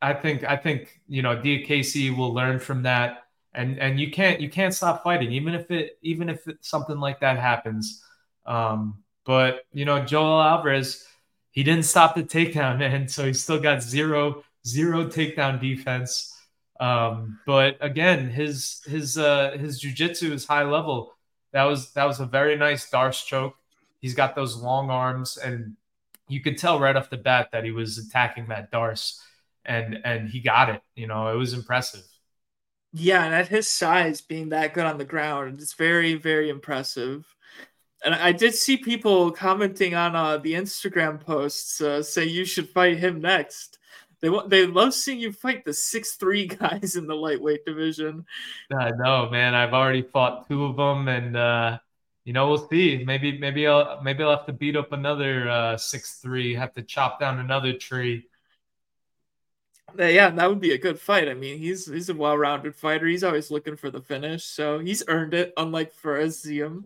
[0.00, 4.40] I think I think you know Diakiese will learn from that, and and you can't
[4.40, 8.02] you can't stop fighting even if it even if it, something like that happens.
[8.46, 11.06] Um, but you know Joel Alvarez,
[11.50, 16.34] he didn't stop the takedown, and so he still got zero zero takedown defense.
[16.80, 21.14] Um, but again, his his uh, his jujitsu is high level.
[21.52, 23.54] That was that was a very nice Darce choke.
[24.00, 25.76] He's got those long arms, and
[26.28, 29.20] you could tell right off the bat that he was attacking that Darce,
[29.64, 30.82] and and he got it.
[30.94, 32.04] You know, it was impressive.
[32.92, 37.26] Yeah, and at his size, being that good on the ground, it's very very impressive.
[38.04, 42.68] And I did see people commenting on uh, the Instagram posts uh, say you should
[42.68, 43.77] fight him next.
[44.20, 48.26] They they love seeing you fight the six three guys in the lightweight division.
[48.76, 49.54] I know, man.
[49.54, 51.78] I've already fought two of them, and uh,
[52.24, 53.04] you know we'll see.
[53.04, 56.54] Maybe maybe I'll maybe I'll have to beat up another uh, six three.
[56.54, 58.26] Have to chop down another tree.
[59.96, 61.28] Yeah, that would be a good fight.
[61.28, 63.06] I mean, he's he's a well rounded fighter.
[63.06, 65.52] He's always looking for the finish, so he's earned it.
[65.56, 66.84] Unlike Ziam,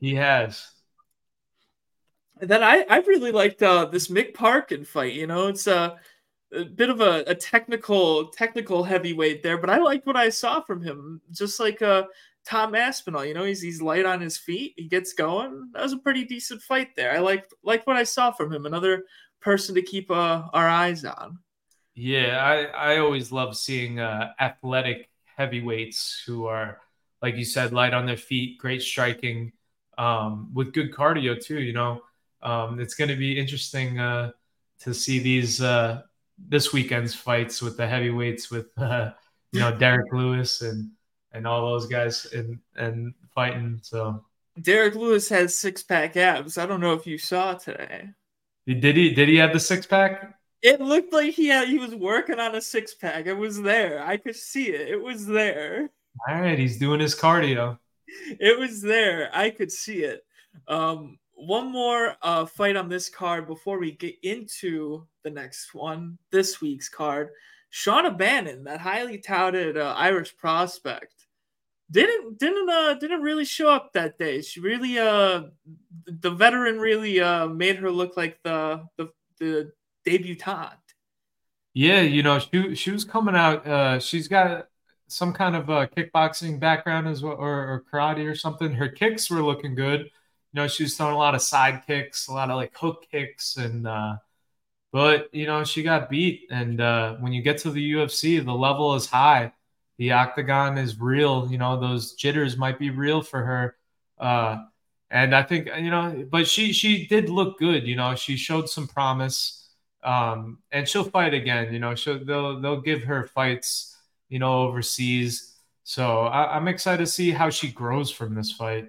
[0.00, 0.70] he has.
[2.40, 5.12] And then I I really liked uh, this Mick Parkin fight.
[5.12, 5.96] You know, it's uh
[6.54, 10.60] a bit of a, a technical technical heavyweight there, but I liked what I saw
[10.60, 11.20] from him.
[11.30, 12.04] Just like uh,
[12.44, 14.74] Tom Aspinall, you know, he's he's light on his feet.
[14.76, 15.70] He gets going.
[15.72, 17.12] That was a pretty decent fight there.
[17.12, 18.66] I liked liked what I saw from him.
[18.66, 19.04] Another
[19.40, 21.38] person to keep uh, our eyes on.
[21.94, 26.80] Yeah, I I always love seeing uh, athletic heavyweights who are,
[27.20, 29.52] like you said, light on their feet, great striking,
[29.98, 31.60] um, with good cardio too.
[31.60, 32.02] You know,
[32.42, 34.32] um, it's going to be interesting uh,
[34.80, 36.02] to see these uh,
[36.38, 39.12] this weekend's fights with the heavyweights with uh,
[39.52, 40.90] you know Derrick Lewis and
[41.32, 43.80] and all those guys and and fighting.
[43.82, 44.24] So
[44.60, 46.58] Derrick Lewis has six pack abs.
[46.58, 48.10] I don't know if you saw today.
[48.66, 50.38] Did he did he have the six pack?
[50.62, 53.26] It looked like he had, he was working on a six pack.
[53.26, 54.00] It was there.
[54.00, 54.88] I could see it.
[54.88, 55.90] It was there.
[56.28, 57.78] All right, he's doing his cardio.
[58.38, 59.28] It was there.
[59.32, 60.24] I could see it.
[60.68, 66.18] Um, one more uh, fight on this card before we get into the next one,
[66.30, 67.30] this week's card.
[67.72, 71.26] Shauna Bannon, that highly touted uh, Irish prospect,
[71.90, 74.40] didn't didn't uh didn't really show up that day.
[74.40, 75.42] She really uh
[76.06, 79.72] the veteran really uh made her look like the the the
[80.04, 80.78] debutante.
[81.74, 83.66] Yeah, you know, she she was coming out.
[83.66, 84.68] Uh, she's got
[85.08, 88.72] some kind of a kickboxing background as well, or, or karate or something.
[88.72, 90.10] Her kicks were looking good
[90.52, 93.06] you know, she was throwing a lot of side kicks, a lot of like hook
[93.10, 94.16] kicks, and uh,
[94.92, 96.48] but you know, she got beat.
[96.50, 99.52] And uh, when you get to the UFC, the level is high.
[99.98, 101.48] The octagon is real.
[101.50, 103.76] You know, those jitters might be real for her.
[104.18, 104.64] Uh,
[105.10, 107.86] and I think you know, but she she did look good.
[107.86, 109.58] You know, she showed some promise.
[110.04, 111.72] Um, and she'll fight again.
[111.72, 113.96] You know, she'll they'll they'll give her fights.
[114.28, 115.54] You know, overseas.
[115.84, 118.88] So I, I'm excited to see how she grows from this fight.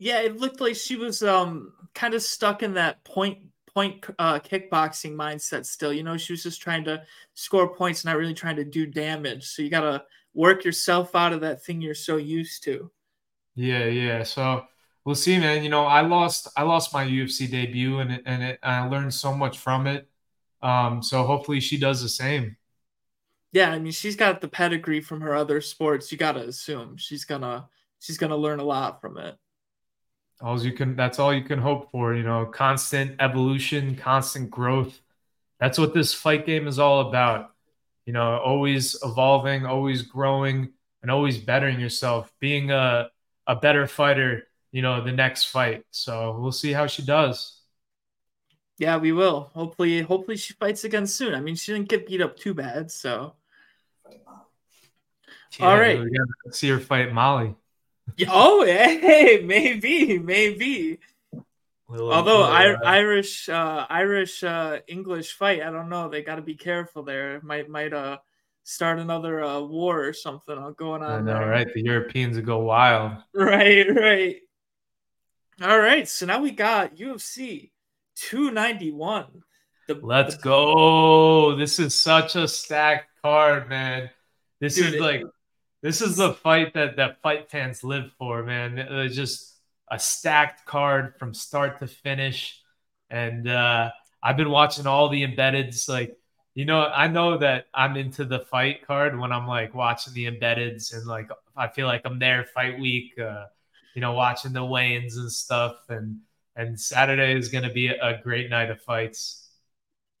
[0.00, 3.38] Yeah, it looked like she was um kind of stuck in that point
[3.72, 5.92] point uh, kickboxing mindset still.
[5.92, 9.46] You know, she was just trying to score points, not really trying to do damage.
[9.46, 10.02] So you got to
[10.34, 12.90] work yourself out of that thing you're so used to.
[13.54, 14.22] Yeah, yeah.
[14.22, 14.66] So
[15.04, 15.62] we'll see, man.
[15.62, 19.14] You know, I lost I lost my UFC debut, and it, and it, I learned
[19.14, 20.08] so much from it.
[20.62, 22.56] Um, so hopefully she does the same.
[23.52, 26.12] Yeah, I mean, she's got the pedigree from her other sports.
[26.12, 29.36] You got to assume she's gonna she's gonna learn a lot from it
[30.40, 35.00] all you can that's all you can hope for you know constant evolution constant growth.
[35.58, 37.50] That's what this fight game is all about.
[38.06, 40.72] You know always evolving always growing
[41.02, 43.10] and always bettering yourself being a,
[43.46, 45.84] a better fighter you know the next fight.
[45.90, 47.60] So we'll see how she does.
[48.78, 49.50] Yeah we will.
[49.54, 51.34] Hopefully hopefully she fights again soon.
[51.34, 53.34] I mean she didn't get beat up too bad so.
[55.58, 56.00] Yeah, all right.
[56.52, 57.56] see her fight molly
[58.28, 60.98] oh, hey, maybe, maybe.
[61.88, 66.08] Little, Although little, I, uh, Irish, uh, Irish, uh, English fight, I don't know.
[66.08, 67.40] They got to be careful there.
[67.42, 68.18] Might, might, uh,
[68.62, 71.10] start another uh, war or something going on.
[71.10, 71.48] I know, there.
[71.48, 71.72] right?
[71.72, 73.12] The Europeans would go wild.
[73.34, 74.36] Right, right.
[75.62, 77.70] All right, so now we got UFC
[78.16, 79.26] 291.
[79.88, 80.42] The, Let's the...
[80.42, 81.56] go.
[81.56, 84.10] This is such a stacked card, man.
[84.60, 85.22] This Dude, is like
[85.82, 88.78] this is the fight that that fight fans live for, man.
[88.78, 89.58] It's just
[89.90, 92.60] a stacked card from start to finish,
[93.08, 93.90] and uh,
[94.22, 95.88] I've been watching all the embeddeds.
[95.88, 96.16] Like,
[96.54, 100.26] you know, I know that I'm into the fight card when I'm like watching the
[100.26, 103.18] embeddeds, and like I feel like I'm there fight week.
[103.18, 103.46] Uh,
[103.94, 106.20] you know, watching the weigh-ins and stuff, and
[106.56, 109.48] and Saturday is going to be a great night of fights.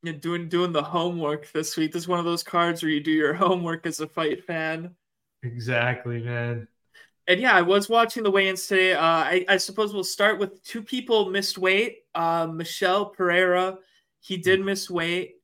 [0.02, 1.92] You're doing doing the homework this week.
[1.92, 4.96] This is one of those cards where you do your homework as a fight fan.
[5.42, 6.68] Exactly, man.
[7.26, 8.94] And yeah, I was watching the weigh-ins today.
[8.94, 11.98] Uh, I, I suppose we'll start with two people missed weight.
[12.14, 13.78] Uh, Michel Pereira,
[14.18, 15.36] he did miss weight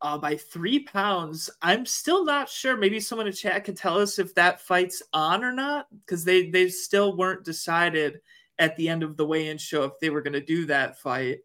[0.00, 1.50] uh, by three pounds.
[1.60, 2.76] I'm still not sure.
[2.76, 6.50] Maybe someone in chat could tell us if that fight's on or not, because they
[6.50, 8.20] they still weren't decided
[8.58, 11.40] at the end of the weigh-in show if they were going to do that fight.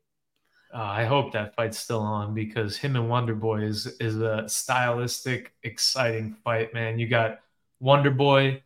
[0.74, 4.48] Uh, I hope that fight's still on because him and Wonder Boy is is a
[4.48, 7.00] stylistic, exciting fight, man.
[7.00, 7.40] You got
[7.82, 8.62] Wonder Boy,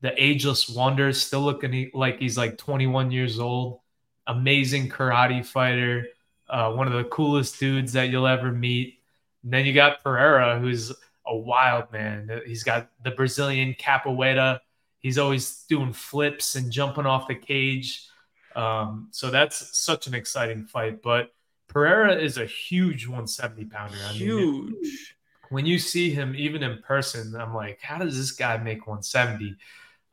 [0.00, 3.80] the ageless wonder, still looking like he's like 21 years old.
[4.26, 6.06] Amazing karate fighter,
[6.48, 9.00] uh, one of the coolest dudes that you'll ever meet.
[9.42, 10.92] And then you got Pereira, who's
[11.26, 12.30] a wild man.
[12.46, 14.60] He's got the Brazilian capoeira.
[15.00, 18.06] He's always doing flips and jumping off the cage.
[18.54, 21.02] Um, so that's such an exciting fight.
[21.02, 21.32] But
[21.66, 23.96] Pereira is a huge 170 pounder.
[24.06, 25.16] I mean, huge
[25.50, 29.56] when you see him even in person, I'm like, how does this guy make 170?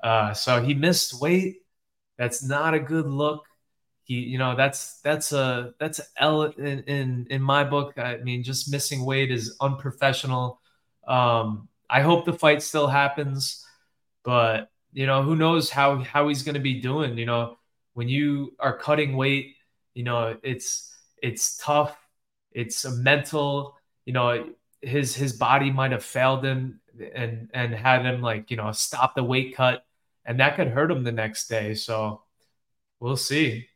[0.04, 1.58] Uh, so he missed weight.
[2.18, 3.46] That's not a good look.
[4.04, 7.98] he, you know, that's that's a that's a L in, in in my book.
[7.98, 10.62] I mean, just missing weight is unprofessional.
[11.08, 13.66] Um, I hope the fight still happens,
[14.24, 17.18] but you know, who knows how how he's going to be doing.
[17.18, 17.58] You know,
[17.94, 19.56] when you are cutting weight,
[19.94, 21.98] you know, it's it's tough.
[22.52, 23.76] It's a mental.
[24.06, 24.50] You know,
[24.88, 26.80] his his body might have failed him
[27.14, 29.86] and and had him like you know stop the weight cut,
[30.26, 31.74] and that could hurt him the next day.
[31.76, 32.22] So
[33.00, 33.68] we'll see.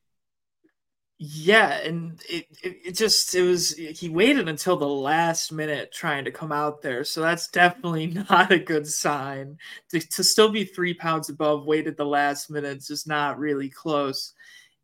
[1.23, 6.25] Yeah, and it, it, it just it was he waited until the last minute trying
[6.25, 9.59] to come out there, so that's definitely not a good sign.
[9.89, 14.33] To, to still be three pounds above, waited the last minute, just not really close.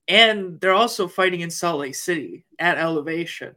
[0.07, 3.55] And they're also fighting in Salt Lake City at elevation,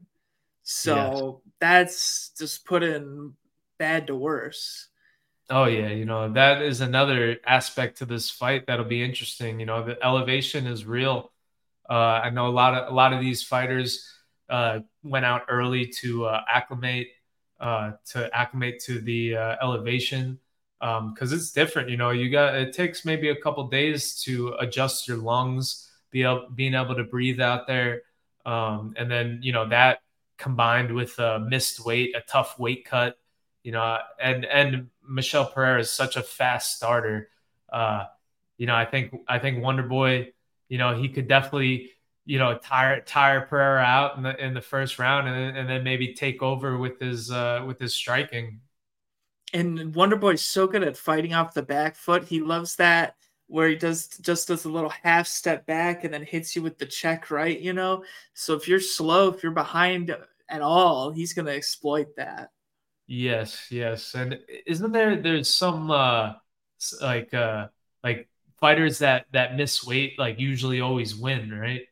[0.71, 1.53] so yes.
[1.61, 3.35] that's just put in
[3.79, 4.89] bad to worse.
[5.49, 9.59] Oh yeah, you know that is another aspect to this fight that'll be interesting.
[9.59, 11.31] You know the elevation is real
[11.91, 14.09] uh, I know a lot of a lot of these fighters
[14.49, 17.09] uh, went out early to uh, acclimate
[17.59, 20.39] uh, to acclimate to the uh, elevation
[20.79, 21.91] because um, it's different.
[21.91, 26.23] You know, you got it takes maybe a couple days to adjust your lungs, be
[26.23, 28.03] able, being able to breathe out there,
[28.47, 29.99] um, and then you know that
[30.41, 33.16] combined with a missed weight, a tough weight cut.
[33.62, 37.28] You know, and and Michel Pereira is such a fast starter.
[37.72, 38.07] Uh,
[38.57, 40.32] you know, I think I think Wonder Boy
[40.70, 41.91] you know, he could definitely,
[42.24, 45.84] you know, tire tire Pereira out in the in the first round, and, and then
[45.84, 48.61] maybe take over with his uh, with his striking.
[49.53, 52.24] And Wonder is so good at fighting off the back foot.
[52.24, 53.16] He loves that
[53.51, 56.78] where he does just does a little half step back and then hits you with
[56.78, 57.59] the check right.
[57.59, 60.16] You know, so if you're slow, if you're behind
[60.48, 62.51] at all, he's gonna exploit that.
[63.07, 66.34] Yes, yes, and isn't there there's some uh
[67.01, 67.68] like uh
[68.05, 68.28] like
[68.61, 71.82] fighters that that miss weight like usually always win, right?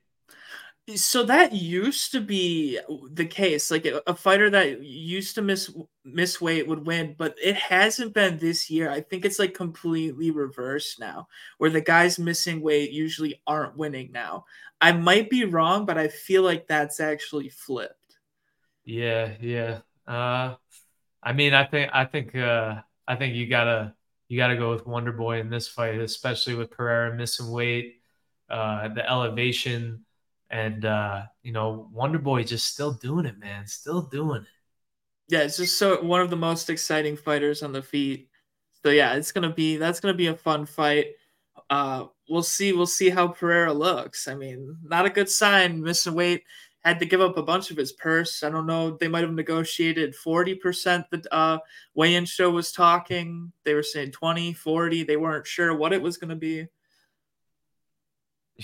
[0.96, 2.78] So that used to be
[3.12, 3.70] the case.
[3.70, 5.70] Like a, a fighter that used to miss
[6.04, 8.90] miss weight would win, but it hasn't been this year.
[8.90, 11.28] I think it's like completely reversed now,
[11.58, 14.46] where the guys missing weight usually aren't winning now.
[14.80, 18.18] I might be wrong, but I feel like that's actually flipped.
[18.84, 19.80] Yeah, yeah.
[20.06, 20.56] Uh
[21.22, 23.94] I mean, I think I think uh I think you gotta
[24.28, 28.02] you got to go with Wonder Boy in this fight, especially with Pereira missing weight,
[28.50, 30.04] uh, the elevation,
[30.50, 34.48] and uh, you know Wonder Boy just still doing it, man, still doing it.
[35.28, 38.28] Yeah, it's just so one of the most exciting fighters on the feet.
[38.82, 41.08] So yeah, it's gonna be that's gonna be a fun fight.
[41.68, 42.72] Uh, we'll see.
[42.72, 44.28] We'll see how Pereira looks.
[44.28, 46.44] I mean, not a good sign missing weight
[46.84, 48.42] had to give up a bunch of his purse.
[48.42, 48.96] I don't know.
[48.96, 51.04] They might have negotiated 40%.
[51.10, 51.58] The uh,
[51.94, 53.52] weigh-in show was talking.
[53.64, 55.02] They were saying 20, 40.
[55.02, 56.66] They weren't sure what it was going to be.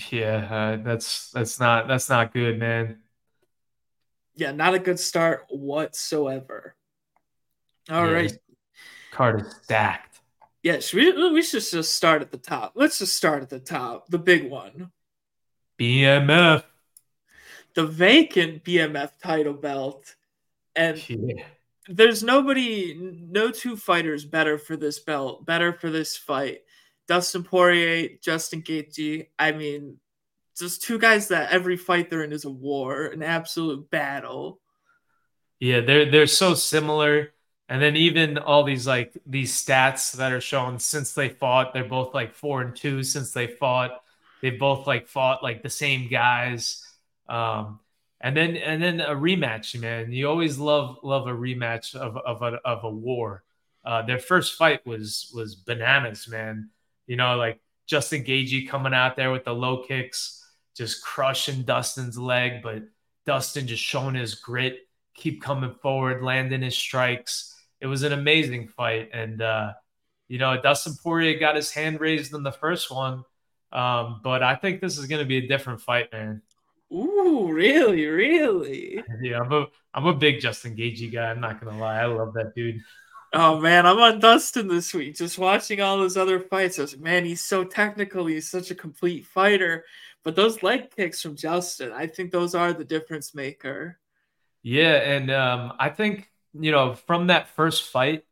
[0.09, 2.99] Yeah, uh, that's that's not that's not good, man.
[4.35, 6.75] Yeah, not a good start whatsoever.
[7.89, 8.37] All yeah, right,
[9.11, 10.19] Card is stacked.
[10.63, 12.73] Yes, yeah, we we should just start at the top.
[12.75, 14.91] Let's just start at the top, the big one.
[15.79, 16.63] BMF
[17.75, 20.15] the vacant BMF title belt.
[20.75, 21.43] And yeah.
[21.87, 26.61] there's nobody, no two fighters better for this belt, better for this fight.
[27.07, 29.27] Dustin Poirier, Justin Gaethje.
[29.37, 29.99] I mean,
[30.57, 34.59] just two guys that every fight they're in is a war, an absolute battle.
[35.59, 37.33] Yeah, they're they're so similar.
[37.67, 41.83] And then even all these like these stats that are shown since they fought, they're
[41.83, 44.01] both like four and two since they fought.
[44.41, 46.85] They both like fought like the same guys.
[47.27, 47.79] Um,
[48.21, 50.11] and then and then a rematch, man.
[50.11, 53.43] You always love love a rematch of of a, of a war.
[53.83, 56.69] Uh, their first fight was was bananas, man.
[57.07, 60.43] You know, like Justin Gaethje coming out there with the low kicks,
[60.75, 62.83] just crushing Dustin's leg, but
[63.25, 64.79] Dustin just showing his grit,
[65.13, 67.55] keep coming forward, landing his strikes.
[67.81, 69.73] It was an amazing fight, and uh,
[70.27, 73.23] you know, Dustin Poirier got his hand raised in the first one,
[73.71, 76.41] um, but I think this is going to be a different fight, man.
[76.91, 79.03] Ooh, really, really?
[79.21, 81.29] Yeah, I'm a I'm a big Justin Gaethje guy.
[81.31, 82.81] I'm not gonna lie, I love that dude.
[83.37, 85.17] Oh man, I'm on Dustin this week.
[85.17, 88.25] Just watching all those other fights, I was man, he's so technical.
[88.27, 89.83] He's such a complete fighter.
[90.23, 93.99] But those leg kicks from Justin, I think those are the difference maker.
[94.63, 98.23] Yeah, and um, I think you know from that first fight,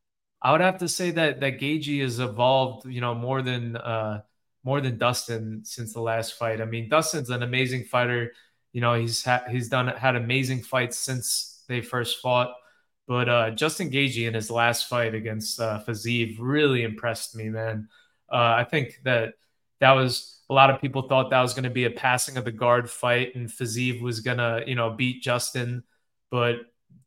[0.42, 4.22] I would have to say that that Gaethje has evolved, you know, more than uh,
[4.64, 6.62] more than Dustin since the last fight.
[6.62, 8.32] I mean, Dustin's an amazing fighter.
[8.72, 12.56] You know, he's ha- he's done had amazing fights since they first fought.
[13.08, 17.90] But uh, Justin Gaethje in his last fight against uh, Fiziev really impressed me, man.
[18.32, 19.34] Uh, I think that
[19.80, 22.46] that was a lot of people thought that was going to be a passing of
[22.46, 25.84] the guard fight and Fiziev was going to, you know, beat Justin.
[26.32, 26.58] But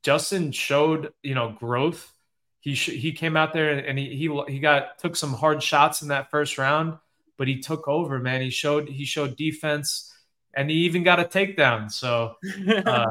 [0.02, 2.12] Justin showed, you know, growth.
[2.60, 6.02] He sh- he came out there and he he he got took some hard shots
[6.02, 6.98] in that first round,
[7.38, 8.40] but he took over, man.
[8.40, 10.12] He showed he showed defense
[10.52, 11.90] and he even got a takedown.
[11.90, 12.34] So
[12.86, 13.06] uh,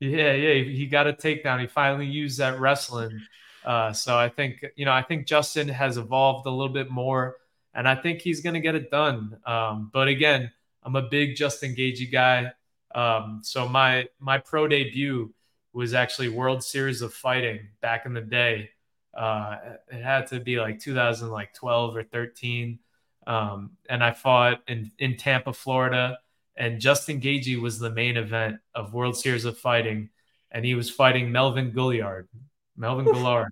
[0.00, 1.60] yeah, yeah, he got a takedown.
[1.60, 3.20] He finally used that wrestling.
[3.64, 7.36] Uh, so I think you know I think Justin has evolved a little bit more
[7.74, 9.38] and I think he's going to get it done.
[9.46, 10.50] Um, but again,
[10.82, 12.52] I'm a big Justin Gaethje guy.
[12.94, 15.32] Um, so my my pro debut
[15.72, 18.70] was actually World Series of Fighting back in the day.
[19.14, 19.56] Uh,
[19.88, 22.78] it had to be like 2012 or 13,
[23.26, 26.18] um, and I fought in in Tampa, Florida.
[26.56, 30.10] And Justin Gaethje was the main event of World Series of Fighting,
[30.50, 32.28] and he was fighting Melvin Guillard.
[32.76, 33.50] Melvin Guillard.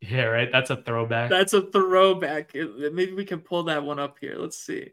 [0.00, 0.50] Yeah, right.
[0.50, 1.30] That's a throwback.
[1.30, 2.54] That's a throwback.
[2.54, 4.36] Maybe we can pull that one up here.
[4.38, 4.90] Let's see.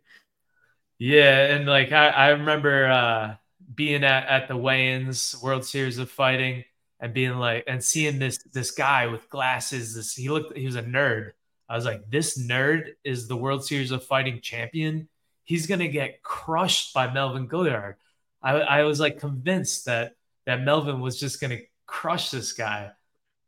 [0.99, 3.35] Yeah, and like I, I remember uh,
[3.73, 6.63] being at, at the weigh-ins, World Series of Fighting,
[6.99, 9.95] and being like, and seeing this this guy with glasses.
[9.95, 11.31] This he looked, he was a nerd.
[11.67, 15.09] I was like, this nerd is the World Series of Fighting champion.
[15.43, 17.95] He's gonna get crushed by Melvin Guillard.
[18.41, 20.15] I, I was like convinced that
[20.45, 22.91] that Melvin was just gonna crush this guy,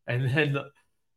[0.08, 0.58] and then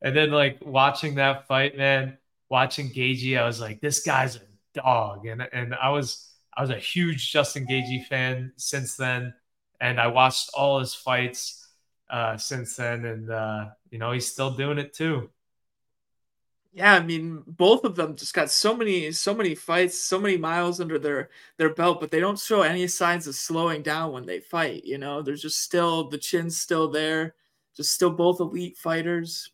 [0.02, 2.18] and then like watching that fight, man,
[2.48, 4.40] watching Gaethje, I was like, this guy's a
[4.74, 9.34] dog, and and I was I was a huge Justin Gaethje fan since then,
[9.80, 11.68] and I watched all his fights
[12.10, 15.30] uh, since then, and uh, you know he's still doing it too.
[16.76, 20.36] Yeah, I mean, both of them just got so many, so many fights, so many
[20.36, 24.26] miles under their their belt, but they don't show any signs of slowing down when
[24.26, 24.84] they fight.
[24.84, 27.34] You know, there's just still the chin's still there,
[27.74, 29.50] just still both elite fighters.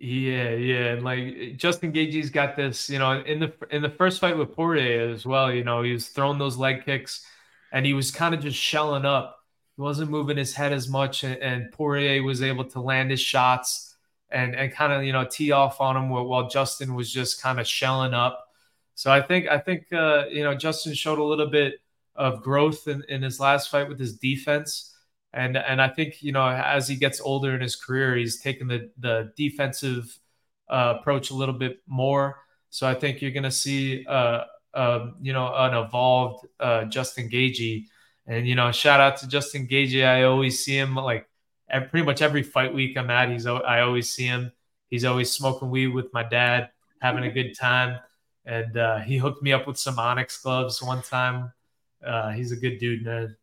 [0.00, 4.20] Yeah, yeah, and like Justin Gaethje's got this, you know, in the in the first
[4.20, 5.52] fight with Poirier as well.
[5.52, 7.24] You know, he was throwing those leg kicks,
[7.72, 9.38] and he was kind of just shelling up.
[9.76, 13.20] He wasn't moving his head as much, and, and Poirier was able to land his
[13.20, 13.93] shots
[14.34, 17.40] and and kind of you know tee off on him while, while Justin was just
[17.42, 18.46] kind of shelling up.
[18.94, 21.74] So I think I think uh, you know Justin showed a little bit
[22.16, 24.94] of growth in, in his last fight with his defense
[25.34, 28.68] and and I think you know as he gets older in his career, he's taken
[28.68, 30.16] the the defensive
[30.68, 32.38] uh, approach a little bit more.
[32.70, 37.28] So I think you're going to see uh, uh, you know an evolved uh, Justin
[37.28, 37.86] Gaethje,
[38.26, 40.06] and you know shout out to Justin Gaethje.
[40.06, 41.28] I always see him like
[41.80, 43.30] pretty much every fight week I'm at.
[43.30, 44.52] He's I always see him.
[44.90, 46.70] He's always smoking weed with my dad,
[47.00, 47.98] having a good time,
[48.44, 51.52] and uh, he hooked me up with some Onyx gloves one time.
[52.04, 53.36] Uh, he's a good dude, man.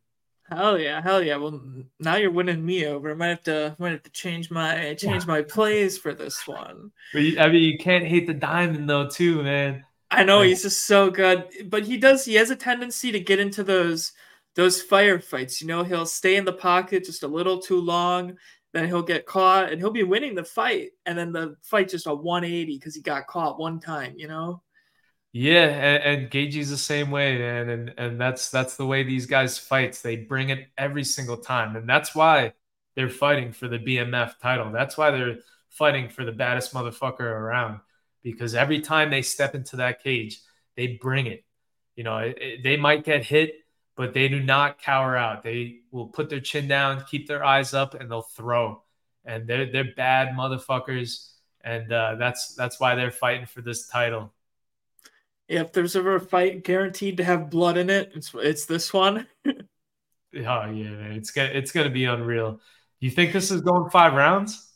[0.48, 1.36] Hell yeah, hell yeah.
[1.36, 1.62] Well,
[1.98, 3.10] now you're winning me over.
[3.10, 6.90] I might have to, might have to change my change my plays for this one.
[7.14, 9.84] I mean, you can't hate the diamond though, too, man.
[10.10, 12.24] I know like, he's just so good, but he does.
[12.24, 14.12] He has a tendency to get into those
[14.54, 15.60] those firefights.
[15.60, 18.36] You know, he'll stay in the pocket just a little too long,
[18.72, 22.06] then he'll get caught, and he'll be winning the fight, and then the fight just
[22.06, 24.14] a 180 because he got caught one time.
[24.16, 24.62] You know.
[25.34, 29.26] Yeah, and, and Gaethje's the same way, man, and and that's that's the way these
[29.26, 29.98] guys fight.
[30.02, 32.52] They bring it every single time, and that's why
[32.94, 34.70] they're fighting for the BMF title.
[34.70, 35.38] That's why they're
[35.70, 37.80] fighting for the baddest motherfucker around
[38.22, 40.40] because every time they step into that cage,
[40.76, 41.44] they bring it.
[41.96, 43.54] You know, it, it, they might get hit,
[43.96, 45.42] but they do not cower out.
[45.42, 48.82] They will put their chin down, keep their eyes up, and they'll throw.
[49.24, 51.30] And they're they're bad motherfuckers,
[51.62, 54.32] and uh, that's that's why they're fighting for this title
[55.52, 59.26] if there's ever a fight guaranteed to have blood in it, it's it's this one.
[59.46, 59.52] oh
[60.34, 61.12] yeah, man.
[61.12, 62.60] it's gonna it's gonna be unreal.
[63.00, 64.70] You think this is going five rounds?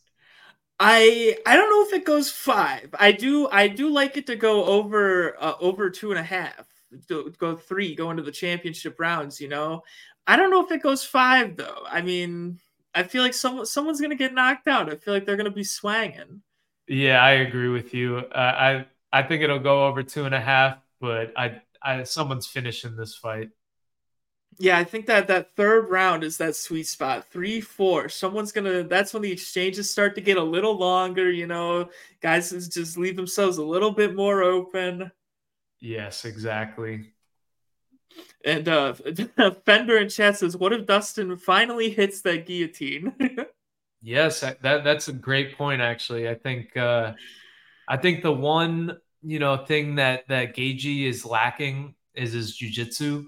[0.78, 2.94] I I don't know if it goes five.
[2.98, 6.66] I do I do like it to go over uh, over two and a half.
[7.08, 9.40] To go three, go into the championship rounds.
[9.40, 9.82] You know,
[10.26, 11.84] I don't know if it goes five though.
[11.88, 12.60] I mean,
[12.94, 14.90] I feel like someone someone's gonna get knocked out.
[14.90, 16.42] I feel like they're gonna be swanging.
[16.88, 18.18] Yeah, I agree with you.
[18.18, 22.46] Uh, I I think it'll go over two and a half, but I, I someone's
[22.46, 23.50] finishing this fight.
[24.58, 27.26] Yeah, I think that that third round is that sweet spot.
[27.30, 28.08] Three, four.
[28.08, 28.84] Someone's gonna.
[28.84, 31.30] That's when the exchanges start to get a little longer.
[31.30, 31.90] You know,
[32.20, 35.10] guys just leave themselves a little bit more open.
[35.80, 37.12] Yes, exactly.
[38.44, 38.94] And uh
[39.66, 43.12] Fender and chat says, "What if Dustin finally hits that guillotine?"
[44.02, 45.80] yes, that that's a great point.
[45.80, 47.12] Actually, I think uh
[47.88, 53.26] I think the one you know thing that that Gaethje is lacking is his jujitsu.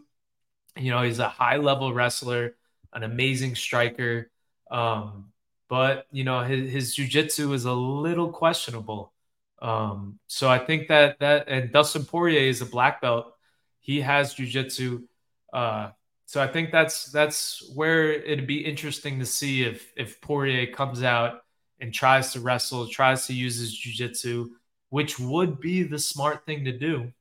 [0.77, 2.57] You know, he's a high level wrestler,
[2.93, 4.31] an amazing striker,
[4.71, 5.33] um,
[5.69, 9.13] but you know his his jujitsu is a little questionable.
[9.61, 13.35] Um, so I think that that and Dustin Poirier is a black belt.
[13.81, 15.05] he has jujitsu.
[15.53, 15.91] Uh,
[16.27, 21.03] so I think that's that's where it'd be interesting to see if if Poirier comes
[21.03, 21.41] out
[21.81, 24.51] and tries to wrestle, tries to use his jujitsu,
[24.91, 27.13] which would be the smart thing to do.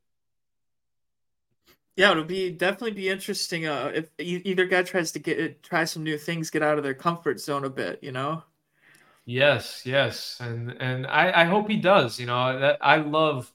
[1.96, 3.66] Yeah, it'll be definitely be interesting.
[3.66, 6.94] Uh, if either guy tries to get try some new things, get out of their
[6.94, 8.44] comfort zone a bit, you know.
[9.30, 12.18] Yes, yes, and and I I hope he does.
[12.20, 13.52] You know that I love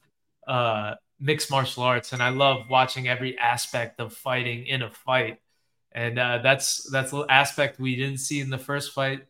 [0.47, 5.41] uh mixed martial arts, and I love watching every aspect of fighting in a fight,
[5.93, 9.27] and uh, that's that's the aspect we didn't see in the first fight.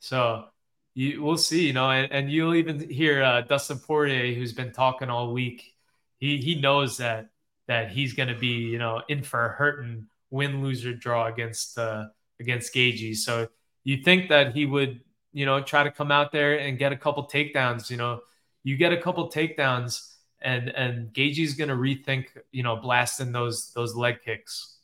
[0.00, 0.46] So
[0.94, 4.72] you we'll see, you know, and, and you'll even hear uh, Dustin Poirier, who's been
[4.72, 5.74] talking all week.
[6.18, 7.28] He he knows that
[7.68, 11.26] that he's going to be, you know, in for a hurting win, lose or draw
[11.28, 12.06] against uh,
[12.40, 13.16] against Gaethje.
[13.16, 13.48] So
[13.84, 15.00] you think that he would,
[15.34, 17.90] you know, try to come out there and get a couple takedowns.
[17.90, 18.20] You know,
[18.62, 23.96] you get a couple takedowns and and Gaethje's gonna rethink, you know, blasting those those
[23.96, 24.76] leg kicks.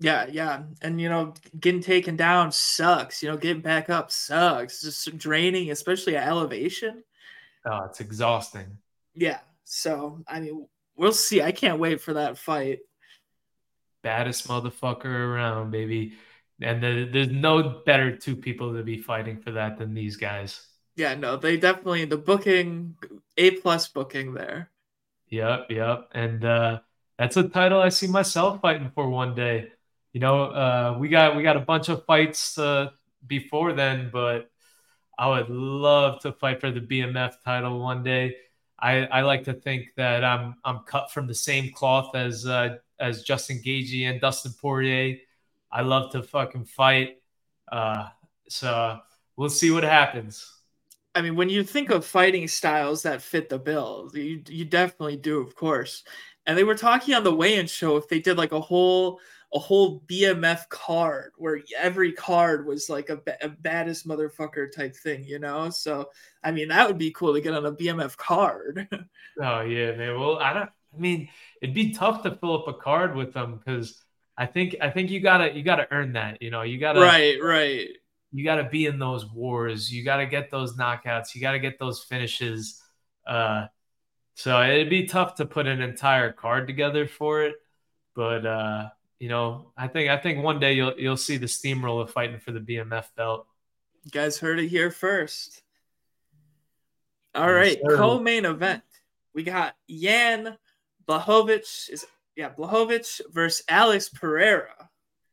[0.00, 3.22] Yeah, yeah, and you know, getting taken down sucks.
[3.22, 4.84] You know, getting back up sucks.
[4.84, 7.02] It's just draining, especially at elevation.
[7.64, 8.78] Oh, it's exhausting.
[9.14, 9.40] Yeah.
[9.64, 10.66] So I mean,
[10.96, 11.40] we'll see.
[11.42, 12.80] I can't wait for that fight.
[14.02, 16.14] Baddest motherfucker around, baby.
[16.60, 20.66] And the, there's no better two people to be fighting for that than these guys.
[20.96, 22.96] Yeah, no, they definitely the booking
[23.38, 24.70] A plus booking there.
[25.28, 26.08] Yep, yep.
[26.12, 26.80] And uh,
[27.18, 29.68] that's a title I see myself fighting for one day.
[30.12, 32.90] You know, uh, we got we got a bunch of fights uh,
[33.26, 34.50] before then, but
[35.18, 38.36] I would love to fight for the BMF title one day.
[38.78, 42.78] I, I like to think that I'm I'm cut from the same cloth as uh,
[42.98, 45.18] as Justin Gaethje and Dustin Poirier.
[45.72, 47.16] I love to fucking fight.
[47.70, 48.08] Uh,
[48.48, 48.98] so
[49.36, 50.50] we'll see what happens.
[51.14, 55.16] I mean, when you think of fighting styles that fit the bill, you you definitely
[55.16, 56.04] do, of course.
[56.46, 59.20] And they were talking on the weigh-in show if they did like a whole
[59.52, 65.24] a whole BMF card where every card was like a, a baddest motherfucker type thing,
[65.24, 65.70] you know.
[65.70, 66.10] So
[66.44, 68.88] I mean, that would be cool to get on a BMF card.
[69.42, 70.18] oh yeah, man.
[70.18, 70.70] Well, I don't.
[70.92, 71.28] I mean,
[71.62, 74.02] it'd be tough to fill up a card with them because
[74.36, 76.40] I think I think you gotta you gotta earn that.
[76.40, 77.88] You know, you gotta right, right
[78.32, 79.92] you got to be in those wars.
[79.92, 81.34] You got to get those knockouts.
[81.34, 82.80] You got to get those finishes.
[83.26, 83.66] Uh,
[84.34, 87.56] so it'd be tough to put an entire card together for it,
[88.14, 92.08] but uh, you know, I think I think one day you'll you'll see the Steamrolla
[92.08, 93.46] fighting for the BMF belt.
[94.04, 95.62] You guys heard it here first.
[97.34, 98.82] All right, yes, co-main event.
[99.34, 100.56] We got Yan
[101.06, 102.06] Blachowicz is
[102.36, 104.88] yeah Blachowicz versus Alex Pereira.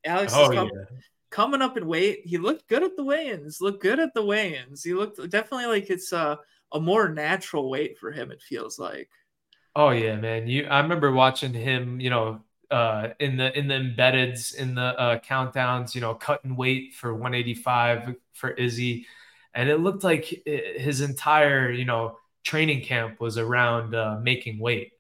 [0.06, 0.98] Alex oh, is coming, yeah
[1.30, 2.22] coming up in weight.
[2.26, 3.62] He looked good at the weigh-ins.
[3.62, 4.84] Looked good at the weigh-ins.
[4.84, 6.40] He looked definitely like it's a,
[6.72, 8.32] a more natural weight for him.
[8.32, 9.10] It feels like.
[9.76, 10.48] Oh yeah, man.
[10.48, 12.00] You I remember watching him.
[12.00, 12.42] You know,
[12.72, 15.94] uh, in the in the embeddeds in the uh, countdowns.
[15.94, 19.06] You know, cutting weight for 185 for Izzy,
[19.54, 24.94] and it looked like his entire you know training camp was around uh, making weight.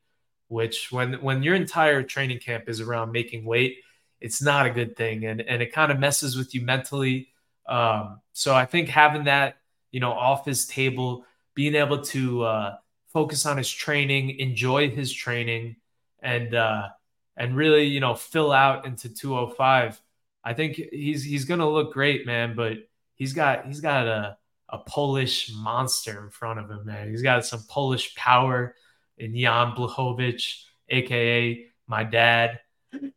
[0.48, 3.78] Which when when your entire training camp is around making weight
[4.20, 5.26] it's not a good thing.
[5.26, 7.30] And and it kind of messes with you mentally.
[7.68, 9.58] Um, so i think having that
[9.92, 11.26] you know off his table
[11.56, 12.76] being able to uh,
[13.08, 15.76] focus on his training enjoy his training
[16.22, 16.88] and uh,
[17.36, 20.00] and really you know fill out into 205
[20.44, 22.78] i think he's he's gonna look great man but
[23.16, 24.38] he's got he's got a
[24.70, 27.10] a Polish monster in front of him, man.
[27.10, 28.76] He's got some Polish power
[29.18, 32.60] in Jan Blachowicz, aka my dad.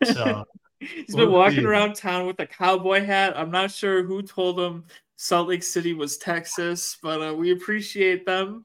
[0.05, 0.45] So
[0.81, 3.37] He's been walking around town with a cowboy hat.
[3.37, 4.85] I'm not sure who told him
[5.17, 8.65] Salt Lake City was Texas, but uh, we appreciate them.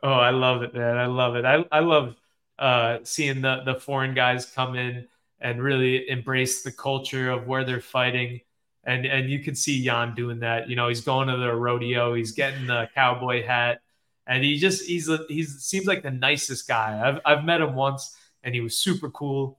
[0.00, 0.96] Oh, I love it, man.
[0.96, 1.44] I love it.
[1.44, 2.14] I, I love
[2.60, 5.08] uh, seeing the, the foreign guys come in
[5.40, 8.40] and really embrace the culture of where they're fighting.
[8.84, 10.68] And, and you can see Jan doing that.
[10.68, 13.80] You know, he's going to the rodeo, he's getting the cowboy hat,
[14.28, 17.00] and he just he's he's seems like the nicest guy.
[17.02, 18.14] I've I've met him once,
[18.44, 19.58] and he was super cool.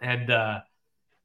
[0.00, 0.60] And uh,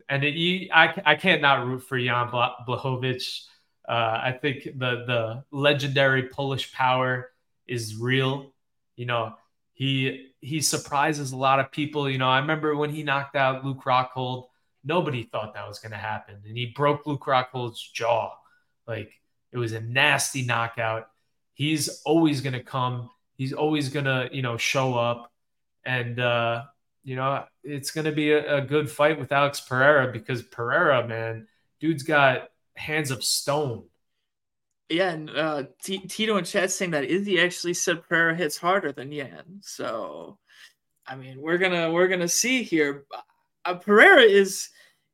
[0.10, 3.46] and it, you, I, I can't not root for Jan Blachowicz.
[3.88, 7.30] Uh, I think the the legendary Polish power
[7.68, 8.52] is real.
[8.96, 9.36] You know,
[9.74, 12.10] he he surprises a lot of people.
[12.10, 14.48] You know, I remember when he knocked out Luke Rockhold,
[14.84, 18.34] nobody thought that was going to happen, and he broke Luke Rockhold's jaw.
[18.88, 19.12] Like
[19.52, 21.11] it was a nasty knockout.
[21.62, 23.12] He's always going to come.
[23.36, 25.32] He's always going to you know show up,
[25.86, 26.64] and uh,
[27.03, 31.07] you know, it's going to be a, a, good fight with Alex Pereira because Pereira,
[31.07, 31.47] man,
[31.80, 33.84] dude's got hands of stone.
[34.89, 38.91] Yeah, and uh, T- Tito and Chad saying that Izzy actually said Pereira hits harder
[38.91, 39.59] than Yan.
[39.62, 40.39] So,
[41.05, 43.05] I mean, we're gonna we're gonna see here.
[43.66, 44.70] uh, Pereira is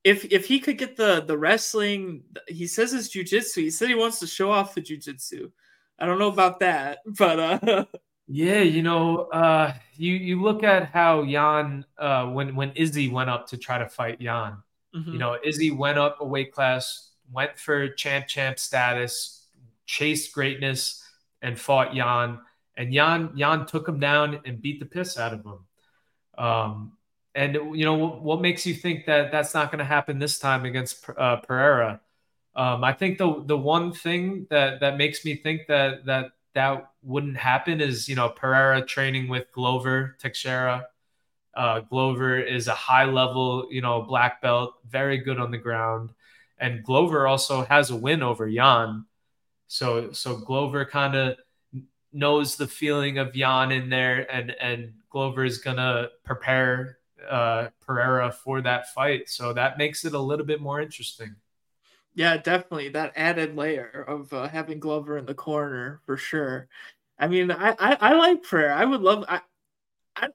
[0.06, 3.64] if if he could get the the wrestling, he says his jujitsu.
[3.64, 5.52] He said he wants to show off the jujitsu.
[6.00, 7.86] I don't know about that, but uh
[8.28, 13.30] Yeah, you know, uh you you look at how Jan uh when when Izzy went
[13.30, 14.58] up to try to fight Jan.
[14.94, 15.12] mhm.
[15.12, 19.48] You know, Izzy went up a weight class, went for champ champ status,
[19.86, 21.04] chased greatness,
[21.42, 22.40] and fought Jan.
[22.76, 25.60] And Jan Jan took him down and beat the piss out of him.
[26.38, 26.94] Um,
[27.36, 30.40] and you know what, what makes you think that that's not going to happen this
[30.40, 32.02] time against uh, Pereira?
[32.58, 36.90] Um, I think the the one thing that that makes me think that that that
[37.04, 40.88] wouldn't happen is you know Pereira training with Glover Teixeira.
[41.56, 46.12] Uh, Glover is a high level, you know, black belt, very good on the ground,
[46.58, 49.06] and Glover also has a win over Jan.
[49.68, 51.38] So so Glover kind of
[52.12, 56.98] knows the feeling of Jan in there, and and Glover is gonna prepare
[57.30, 59.30] uh, Pereira for that fight.
[59.30, 61.36] So that makes it a little bit more interesting.
[62.18, 66.68] Yeah, definitely that added layer of uh, having Glover in the corner for sure.
[67.20, 68.74] I mean, I I, I like Prayer.
[68.74, 69.24] I would love.
[69.30, 69.42] I,
[70.16, 70.30] I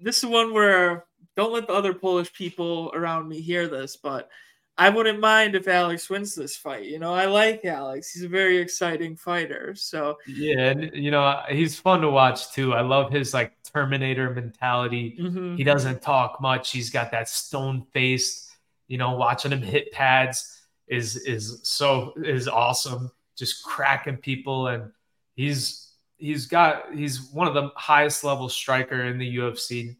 [0.00, 4.30] this is one where don't let the other Polish people around me hear this, but
[4.78, 6.86] I wouldn't mind if Alex wins this fight.
[6.86, 8.12] You know, I like Alex.
[8.12, 9.74] He's a very exciting fighter.
[9.76, 12.74] So Yeah, and you know he's fun to watch too.
[12.74, 15.20] I love his like Terminator mentality.
[15.20, 15.56] mhm.
[15.56, 16.72] He doesn't talk much.
[16.72, 18.50] He's got that stone face.
[18.88, 20.55] You know, watching him hit pads
[20.88, 23.10] is is so is awesome.
[23.36, 24.92] Just cracking people, and
[25.34, 29.96] he's he's got he's one of the highest level striker in the UFC.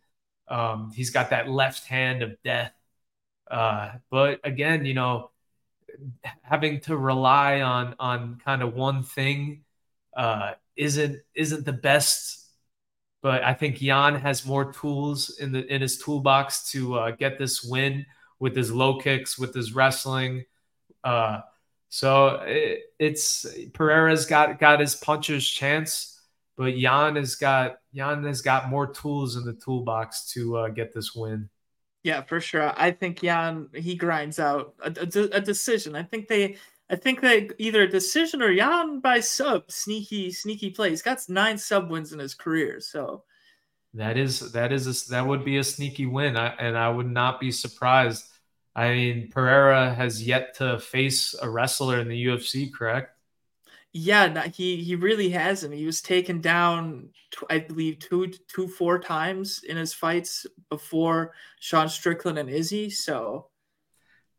[0.48, 2.72] Um, he's got that left hand of death.
[3.50, 5.30] Uh, but again, you know,
[6.42, 9.64] having to rely on on kind of one thing
[10.16, 12.44] uh, isn't isn't the best.
[13.22, 17.38] But I think Jan has more tools in the in his toolbox to uh, get
[17.38, 18.06] this win
[18.38, 20.44] with his low kicks, with his wrestling.
[21.06, 21.40] Uh,
[21.88, 26.20] so it, it's Pereira's got got his puncher's chance,
[26.56, 30.92] but Jan has got Jan has got more tools in the toolbox to uh, get
[30.94, 31.48] this win.
[32.02, 32.72] Yeah, for sure.
[32.76, 35.96] I think Jan he grinds out a, a a decision.
[35.96, 36.56] I think they
[36.88, 40.90] I think they either a decision or Jan by sub sneaky sneaky play.
[40.90, 42.80] He's got nine sub wins in his career.
[42.80, 43.24] So
[43.94, 47.10] That is that is a, that would be a sneaky win, I, and I would
[47.10, 48.24] not be surprised.
[48.76, 53.18] I mean, Pereira has yet to face a wrestler in the UFC, correct?
[53.92, 55.74] yeah, he he really hasn't.
[55.74, 57.10] He was taken down,
[57.48, 62.90] I believe two two four times in his fights before Sean Strickland and Izzy.
[62.90, 63.48] So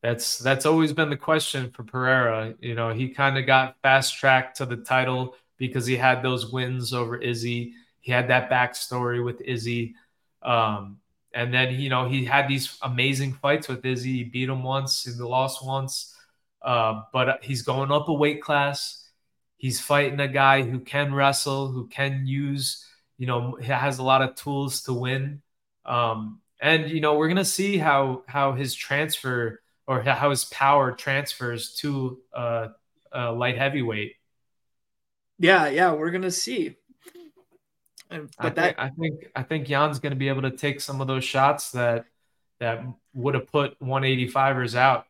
[0.04, 2.54] That's that's always been the question for Pereira.
[2.62, 6.52] You know, he kind of got fast tracked to the title because he had those
[6.52, 7.74] wins over Izzy.
[8.02, 9.96] He had that backstory with Izzy.
[10.44, 11.00] Um,
[11.38, 14.18] and then, you know, he had these amazing fights with Izzy.
[14.18, 16.16] He beat him once, he lost once.
[16.64, 19.08] Uh, but he's going up a weight class.
[19.58, 22.84] He's fighting a guy who can wrestle, who can use,
[23.20, 25.44] you know, he has a lot of tools to win.
[25.86, 30.92] Um, and you know, we're gonna see how how his transfer or how his power
[30.92, 32.70] transfers to uh,
[33.14, 34.14] uh, light heavyweight.
[35.38, 36.78] yeah, yeah, we're gonna see.
[38.10, 40.52] And, I but that think I think I think Jan's going to be able to
[40.52, 42.06] take some of those shots that
[42.60, 42.84] that
[43.14, 45.06] would have put 185ers out.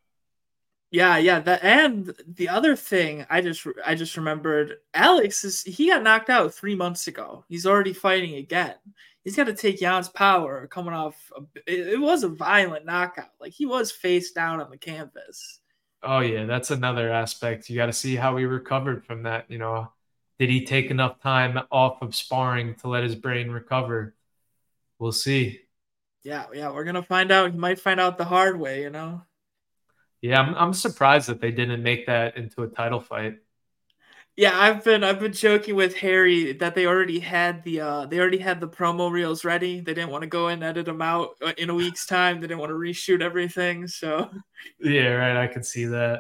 [0.90, 5.90] Yeah, yeah, that and the other thing I just I just remembered Alex is he
[5.90, 7.44] got knocked out 3 months ago.
[7.50, 8.76] He's already fighting again.
[9.24, 13.32] He's got to take Jan's power coming off a, it, it was a violent knockout.
[13.42, 15.60] Like he was face down on the canvas.
[16.04, 17.70] Oh yeah, that's another aspect.
[17.70, 19.50] You got to see how he recovered from that.
[19.52, 19.92] You know,
[20.40, 24.16] did he take enough time off of sparring to let his brain recover?
[25.00, 25.62] We'll see.
[26.24, 27.52] Yeah, yeah, we're going to find out.
[27.52, 29.24] He might find out the hard way, you know.
[30.22, 33.40] Yeah, I'm I'm surprised that they didn't make that into a title fight.
[34.36, 38.20] Yeah, I've been I've been joking with Harry that they already had the uh they
[38.20, 39.80] already had the promo reels ready.
[39.80, 42.36] They didn't want to go and edit them out uh, in a week's time.
[42.40, 43.88] They didn't want to reshoot everything.
[43.88, 44.30] So
[44.80, 45.38] Yeah, right.
[45.44, 46.20] I could see that.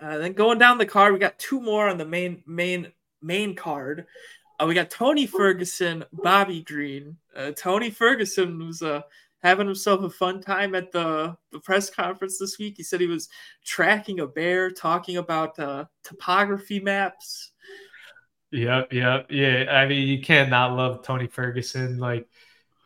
[0.00, 2.92] Uh, then going down the card, we got two more on the main main
[3.22, 4.06] main card.
[4.58, 7.16] Uh, we got Tony Ferguson, Bobby Green.
[7.34, 9.02] Uh, Tony Ferguson was uh,
[9.42, 12.74] having himself a fun time at the, the press conference this week.
[12.76, 13.28] He said he was
[13.64, 17.52] tracking a bear, talking about uh, topography maps.
[18.50, 19.66] Yep, yep, yeah.
[19.70, 21.98] I mean, you can't not love Tony Ferguson.
[21.98, 22.28] Like,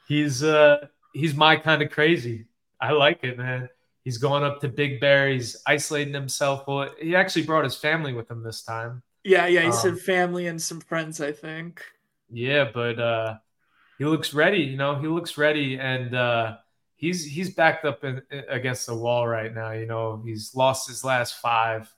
[0.06, 2.46] he's uh he's my kind of crazy.
[2.80, 3.68] I like it, man.
[4.04, 5.30] He's going up to Big Bear.
[5.30, 6.66] He's isolating himself.
[6.68, 9.02] Well, he actually brought his family with him this time.
[9.24, 11.82] Yeah, yeah, he Um, said family and some friends, I think.
[12.30, 13.36] Yeah, but uh
[13.98, 16.56] he looks ready, you know, he looks ready and uh
[16.96, 19.72] he's he's backed up in, against the wall right now.
[19.72, 21.92] You know, he's lost his last five.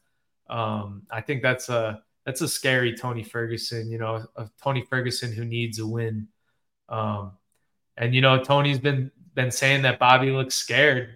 [0.48, 3.90] Um, I think that's a that's a scary Tony Ferguson.
[3.90, 6.28] You know, a Tony Ferguson who needs a win.
[6.88, 7.32] Um,
[7.96, 11.11] and you know, Tony's been been saying that Bobby looks scared.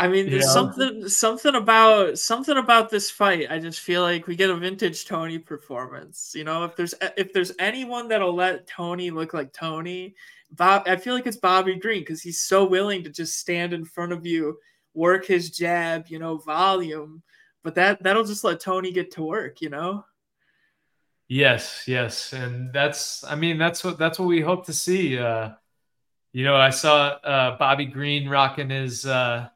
[0.00, 3.50] I mean, there's something something about something about this fight.
[3.50, 6.32] I just feel like we get a vintage Tony performance.
[6.36, 10.14] You know, if there's if there's anyone that'll let Tony look like Tony,
[10.52, 13.84] Bob, I feel like it's Bobby Green because he's so willing to just stand in
[13.84, 14.58] front of you,
[14.94, 17.24] work his jab, you know, volume.
[17.64, 19.60] But that that'll just let Tony get to work.
[19.60, 20.04] You know.
[21.26, 25.18] Yes, yes, and that's I mean that's what that's what we hope to see.
[25.18, 25.50] Uh,
[26.32, 29.04] you know, I saw uh, Bobby Green rocking his.
[29.04, 29.48] Uh,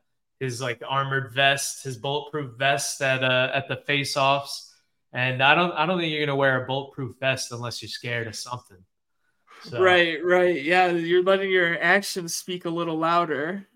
[0.43, 4.74] his like armored vest, his bulletproof vest at uh, at the face offs.
[5.12, 8.26] And I don't I don't think you're gonna wear a bulletproof vest unless you're scared
[8.26, 8.78] of something.
[9.62, 10.61] So, right, right.
[10.61, 13.68] Yeah, you're letting your actions speak a little louder.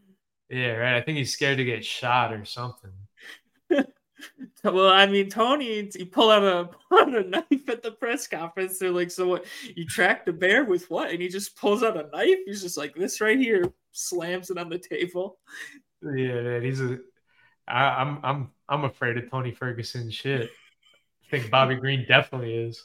[0.50, 0.96] Yeah, right.
[0.96, 2.90] I think he's scared to get shot or something.
[4.64, 8.26] well, I mean, Tony, he pulled out a pull out a knife at the press
[8.26, 8.80] conference.
[8.80, 9.44] They're like, "So what?
[9.76, 12.38] You tracked the bear with what?" And he just pulls out a knife.
[12.44, 15.38] He's just like, "This right here," slams it on the table.
[16.02, 16.98] Yeah, man, he's a.
[17.68, 20.50] I, I'm I'm I'm afraid of Tony Ferguson shit.
[21.24, 22.82] I think Bobby Green definitely is.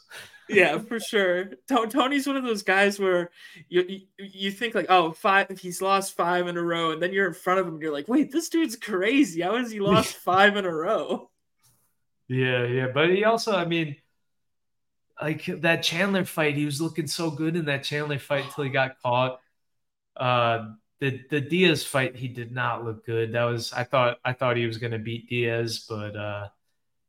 [0.50, 1.52] yeah, for sure.
[1.68, 3.30] Tony's one of those guys where
[3.70, 5.60] you, you, you think like, oh, five.
[5.60, 7.94] He's lost five in a row, and then you're in front of him, and you're
[7.94, 9.42] like, wait, this dude's crazy.
[9.42, 11.30] How has he lost five in a row?
[12.28, 13.98] Yeah, yeah, but he also, I mean,
[15.22, 18.70] like that Chandler fight, he was looking so good in that Chandler fight until he
[18.70, 19.40] got caught.
[20.16, 20.70] Uh,
[21.02, 23.34] the the Diaz fight, he did not look good.
[23.34, 26.48] That was I thought I thought he was gonna beat Diaz, but uh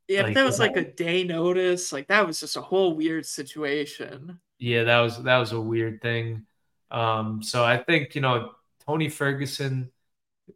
[0.09, 1.93] yeah, like, that was like a day notice.
[1.93, 4.39] Like that was just a whole weird situation.
[4.57, 6.45] Yeah, that was that was a weird thing.
[6.91, 8.51] Um, so I think you know
[8.85, 9.91] Tony Ferguson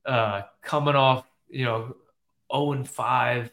[0.06, 1.96] uh coming off you know
[2.54, 3.52] 0 and 5,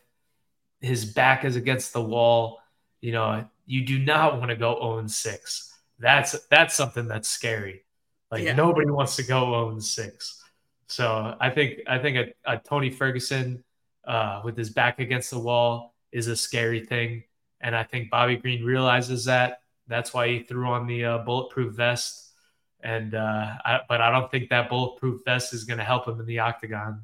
[0.80, 2.60] his back is against the wall.
[3.00, 5.78] You know, you do not want to go 0 and 6.
[5.98, 7.83] That's that's something that's scary.
[8.34, 8.54] Like yeah.
[8.54, 10.42] nobody wants to go own six.
[10.88, 13.62] So I think I think a, a Tony Ferguson
[14.04, 17.22] uh, with his back against the wall is a scary thing,
[17.60, 19.60] and I think Bobby Green realizes that.
[19.86, 22.32] That's why he threw on the uh, bulletproof vest,
[22.82, 26.18] and uh, I, but I don't think that bulletproof vest is going to help him
[26.18, 27.02] in the octagon.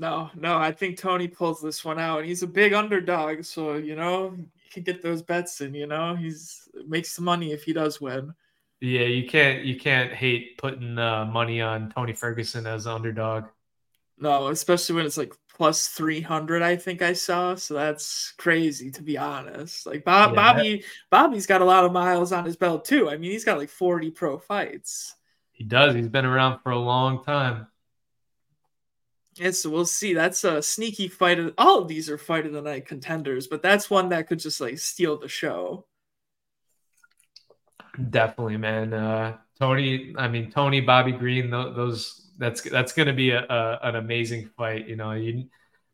[0.00, 3.74] No, no, I think Tony pulls this one out, and he's a big underdog, so
[3.74, 5.72] you know he can get those bets in.
[5.72, 8.34] You know, he's makes the money if he does win.
[8.82, 13.44] Yeah, you can't you can't hate putting uh, money on Tony Ferguson as underdog.
[14.18, 16.62] No, especially when it's like plus three hundred.
[16.62, 17.54] I think I saw.
[17.54, 19.86] So that's crazy to be honest.
[19.86, 20.84] Like Bob, yeah, Bobby.
[21.10, 23.08] Bobby's got a lot of miles on his belt too.
[23.08, 25.14] I mean, he's got like forty pro fights.
[25.52, 25.94] He does.
[25.94, 27.68] He's been around for a long time.
[29.36, 30.12] Yes, we'll see.
[30.12, 31.38] That's a sneaky fight.
[31.38, 34.40] Of, all of these are fight of the night contenders, but that's one that could
[34.40, 35.86] just like steal the show.
[38.10, 38.94] Definitely, man.
[38.94, 43.78] Uh, Tony, I mean Tony, Bobby Green, those that's that's going to be a, a,
[43.82, 44.88] an amazing fight.
[44.88, 45.48] You know, you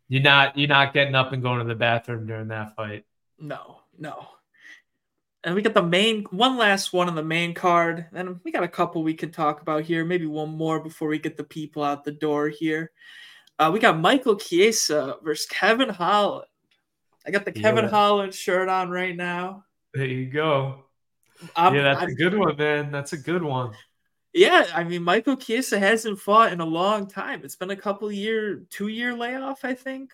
[0.09, 3.05] you're not you're not getting up and going to the bathroom during that fight.
[3.39, 4.27] No, no.
[5.45, 8.65] And we got the main one last one on the main card, and we got
[8.65, 10.05] a couple we can talk about here.
[10.05, 12.91] Maybe one more before we get the people out the door here.
[13.59, 16.47] Uh, we got Michael Chiesa versus Kevin Holland.
[17.27, 17.91] I got the Kevin yeah.
[17.91, 19.65] Holland shirt on right now.
[19.93, 20.85] There you go.
[21.57, 22.91] I'm, yeah, that's I'm, a good one, man.
[22.91, 23.73] That's a good one.
[24.33, 27.41] Yeah, I mean, Michael Chiesa hasn't fought in a long time.
[27.45, 30.13] It's been a couple year, two year layoff, I think.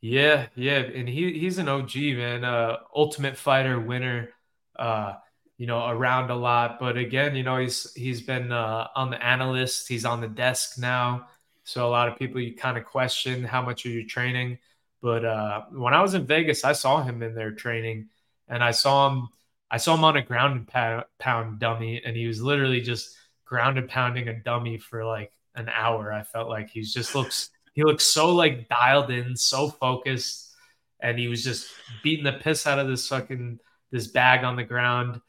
[0.00, 4.30] Yeah, yeah, and he he's an OG man, uh, Ultimate Fighter winner.
[4.76, 5.14] Uh,
[5.56, 9.22] you know, around a lot, but again, you know, he's he's been uh, on the
[9.22, 9.88] analyst.
[9.88, 11.26] He's on the desk now,
[11.64, 14.58] so a lot of people you kind of question how much are you training.
[15.02, 18.08] But uh, when I was in Vegas, I saw him in there training,
[18.48, 19.28] and I saw him
[19.70, 23.78] I saw him on a ground and pound dummy, and he was literally just ground
[23.78, 26.12] and pounding a dummy for like an hour.
[26.12, 30.54] I felt like he just looks he looks so like dialed in, so focused,
[31.00, 31.68] and he was just
[32.02, 33.58] beating the piss out of this fucking
[33.90, 35.20] this bag on the ground.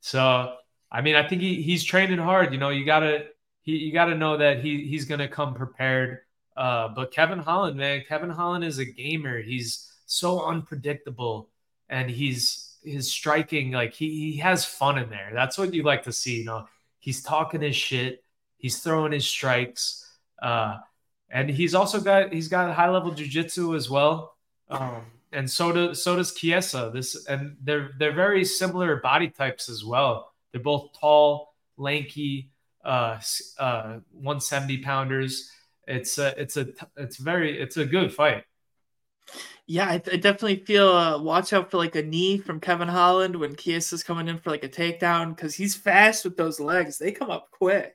[0.00, 0.54] So
[0.90, 2.52] I mean, I think he, he's training hard.
[2.52, 3.26] You know, you gotta
[3.62, 6.20] he, you gotta know that he he's gonna come prepared.
[6.56, 9.40] Uh, but Kevin Holland, man, Kevin Holland is a gamer.
[9.40, 11.50] He's so unpredictable,
[11.88, 15.30] and he's his striking, like he, he has fun in there.
[15.34, 16.38] That's what you like to see.
[16.38, 16.68] You know,
[16.98, 18.22] he's talking his shit,
[18.56, 20.04] he's throwing his strikes,
[20.42, 20.78] uh,
[21.30, 24.34] and he's also got he's got high level jujitsu as well.
[24.70, 25.02] Um,
[25.32, 26.90] and so does so does Chiesa.
[26.92, 30.32] This and they're they're very similar body types as well.
[30.52, 32.50] They're both tall, lanky,
[32.84, 33.20] uh,
[33.58, 35.50] uh, 170 pounders.
[35.86, 38.44] It's a, it's a, it's very, it's a good fight.
[39.66, 43.36] Yeah, I, I definitely feel uh, watch out for like a knee from Kevin Holland
[43.36, 46.98] when Chiesa's coming in for like a takedown because he's fast with those legs.
[46.98, 47.94] They come up quick.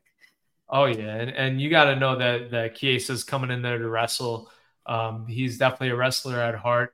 [0.69, 3.87] Oh yeah, and, and you got to know that that Chiesa's coming in there to
[3.87, 4.49] wrestle.
[4.85, 6.93] Um, he's definitely a wrestler at heart.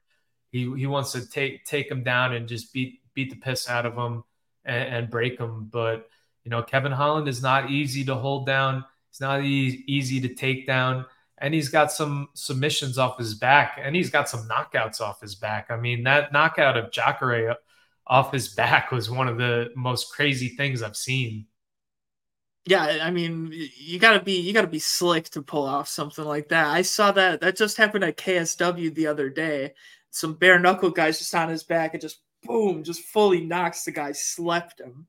[0.51, 3.85] He he wants to take take him down and just beat beat the piss out
[3.85, 4.23] of him
[4.65, 5.65] and, and break him.
[5.71, 6.07] But
[6.43, 8.85] you know, Kevin Holland is not easy to hold down.
[9.09, 11.05] It's not e- easy to take down
[11.39, 15.35] and he's got some submissions off his back and he's got some knockouts off his
[15.35, 15.67] back.
[15.69, 17.55] I mean, that knockout of Jacare
[18.05, 21.45] off his back was one of the most crazy things I've seen.
[22.65, 26.49] Yeah, I mean, you gotta be you gotta be slick to pull off something like
[26.49, 26.67] that.
[26.67, 29.73] I saw that that just happened at KSW the other day.
[30.11, 33.91] Some bare knuckle guys just on his back and just boom, just fully knocks the
[33.91, 35.07] guy, slept him.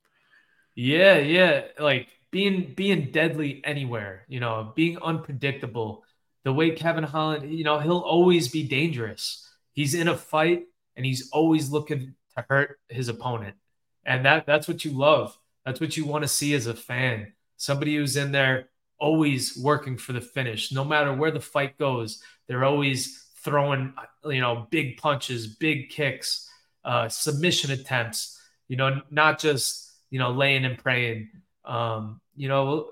[0.74, 6.04] Yeah, yeah, like being being deadly anywhere, you know, being unpredictable
[6.44, 9.46] the way Kevin Holland, you know, he'll always be dangerous.
[9.72, 10.64] He's in a fight
[10.96, 13.56] and he's always looking to hurt his opponent.
[14.04, 15.36] And that that's what you love.
[15.64, 17.32] That's what you want to see as a fan.
[17.56, 20.72] Somebody who's in there always working for the finish.
[20.72, 26.48] No matter where the fight goes, they're always throwing, you know, big punches, big kicks,
[26.84, 31.30] uh, submission attempts, you know, not just, you know, laying and praying.
[31.64, 32.90] Um, you know,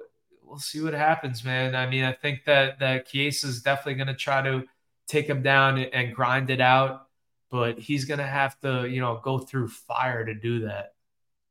[0.49, 1.75] we'll see what happens, man.
[1.75, 4.65] I mean, I think that that Chiesa is definitely going to try to
[5.07, 7.07] take him down and grind it out,
[7.51, 10.95] but he's going to have to, you know, go through fire to do that.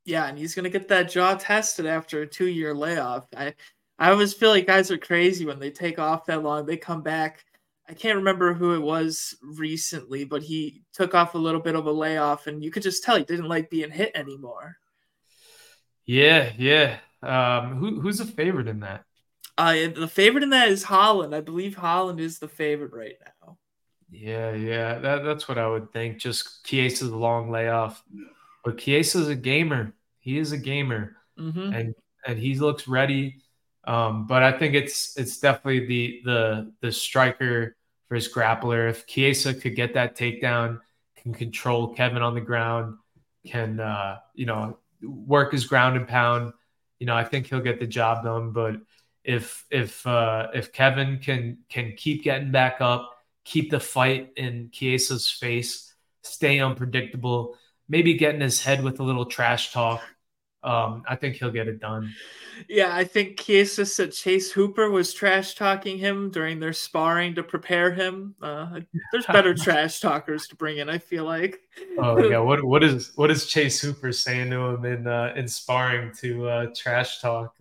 [0.04, 3.26] Yeah, and he's going to get that jaw tested after a two-year layoff.
[3.36, 3.54] I
[3.98, 6.66] I always feel like guys are crazy when they take off that long.
[6.66, 7.44] They come back.
[7.88, 11.86] I can't remember who it was recently, but he took off a little bit of
[11.86, 14.76] a layoff, and you could just tell he didn't like being hit anymore.
[16.04, 16.98] Yeah, yeah.
[17.22, 19.04] Um, who who's a favorite in that?
[19.56, 21.34] Uh, the favorite in that is Holland.
[21.34, 23.58] I believe Holland is the favorite right now.
[24.10, 26.18] Yeah, yeah, that, that's what I would think.
[26.18, 28.02] Just Chiesa's a long layoff,
[28.64, 29.94] but Chiesa's a gamer.
[30.20, 31.72] He is a gamer, mm-hmm.
[31.74, 31.94] and
[32.26, 33.42] and he looks ready.
[33.84, 37.76] Um, but I think it's it's definitely the the the striker
[38.08, 38.88] versus grappler.
[38.88, 40.80] If Chiesa could get that takedown,
[41.16, 42.96] can control Kevin on the ground,
[43.46, 46.52] can uh, you know work his ground and pound
[46.98, 48.52] you know, I think he'll get the job done.
[48.52, 48.76] But
[49.24, 53.10] if if uh, if Kevin can can keep getting back up,
[53.44, 57.56] keep the fight in Chiesa's face, stay unpredictable,
[57.88, 60.02] maybe get in his head with a little trash talk,
[60.62, 62.12] um, I think he'll get it done.
[62.68, 67.44] Yeah, I think Chiesa said Chase Hooper was trash talking him during their sparring to
[67.44, 68.34] prepare him.
[68.42, 68.80] Uh,
[69.12, 70.88] there's better trash talkers to bring in.
[70.88, 71.60] I feel like.
[71.98, 75.46] oh yeah, what what is what is Chase Hooper saying to him in uh, in
[75.46, 77.56] sparring to uh, trash talk?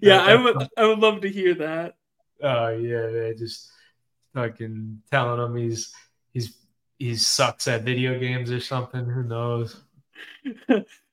[0.00, 1.96] Yeah, I would I would love to hear that.
[2.40, 3.70] Oh yeah, man, just
[4.34, 5.92] fucking telling him he's
[6.32, 6.56] he's
[6.98, 9.04] he sucks at video games or something.
[9.04, 9.82] Who knows?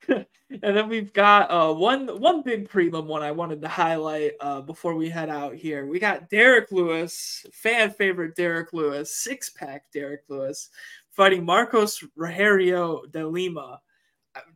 [0.64, 4.62] and then we've got uh, one one big prelim one I wanted to highlight uh,
[4.62, 5.86] before we head out here.
[5.86, 10.70] We got Derrick Lewis, fan favorite Derrick Lewis, six pack Derrick Lewis,
[11.12, 13.82] fighting Marcos Rogerio de Lima.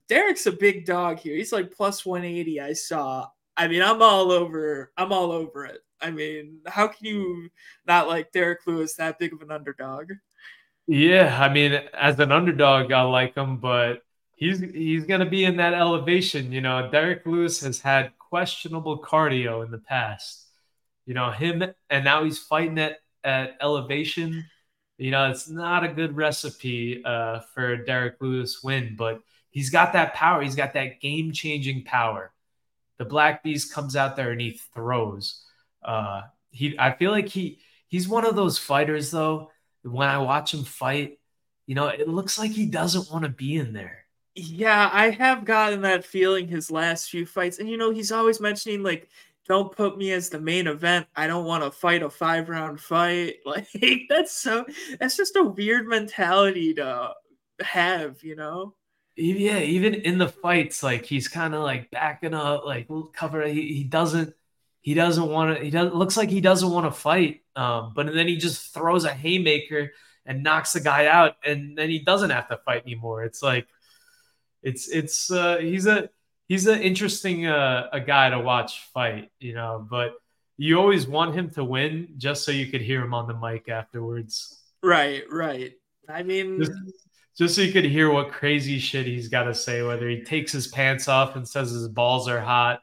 [0.08, 1.36] Derrick's a big dog here.
[1.36, 2.62] He's like plus 180.
[2.62, 3.28] I saw.
[3.58, 4.93] I mean, I'm all over.
[4.97, 5.82] I'm all over it.
[6.01, 7.49] I mean, how can you
[7.86, 10.12] not like Derrick Lewis that big of an underdog?
[10.88, 14.03] Yeah, I mean, as an underdog, I like him, but
[14.38, 16.53] he's he's going to be in that elevation.
[16.53, 20.45] You know, Derrick Lewis has had questionable cardio in the past.
[21.05, 24.45] You know, him and now he's fighting at at elevation.
[24.97, 29.69] You know, it's not a good recipe uh, for a Derrick Lewis win, but he's
[29.69, 30.41] got that power.
[30.41, 32.31] He's got that game changing power.
[32.97, 35.43] The Black Beast comes out there and he throws.
[35.84, 39.51] Uh, he, I feel like he he's one of those fighters though.
[39.84, 41.19] When I watch him fight,
[41.65, 44.07] you know, it looks like he doesn't want to be in there.
[44.39, 47.57] Yeah, I have gotten that feeling his last few fights.
[47.59, 49.09] And you know, he's always mentioning like
[49.47, 51.07] don't put me as the main event.
[51.15, 53.38] I don't want to fight a five round fight.
[53.45, 53.68] Like
[54.09, 54.65] that's so
[54.99, 57.14] that's just a weird mentality to
[57.61, 58.76] have, you know?
[59.15, 63.47] Yeah, even in the fights, like he's kind of like backing up, like cover.
[63.47, 64.34] He, he doesn't
[64.81, 65.64] he doesn't want to.
[65.64, 67.41] He doesn't looks like he doesn't want to fight.
[67.55, 69.91] Um, but then he just throws a haymaker
[70.26, 73.23] and knocks the guy out, and then he doesn't have to fight anymore.
[73.23, 73.68] It's like
[74.64, 76.10] it's it's uh, he's a
[76.48, 79.86] he's an interesting uh, a guy to watch fight, you know.
[79.90, 80.14] But
[80.58, 83.70] you always want him to win just so you could hear him on the mic
[83.70, 84.60] afterwards.
[84.82, 85.74] Right, right.
[86.10, 86.72] I mean, just,
[87.38, 90.52] just so you could hear what crazy shit he's got to say, whether he takes
[90.52, 92.82] his pants off and says his balls are hot,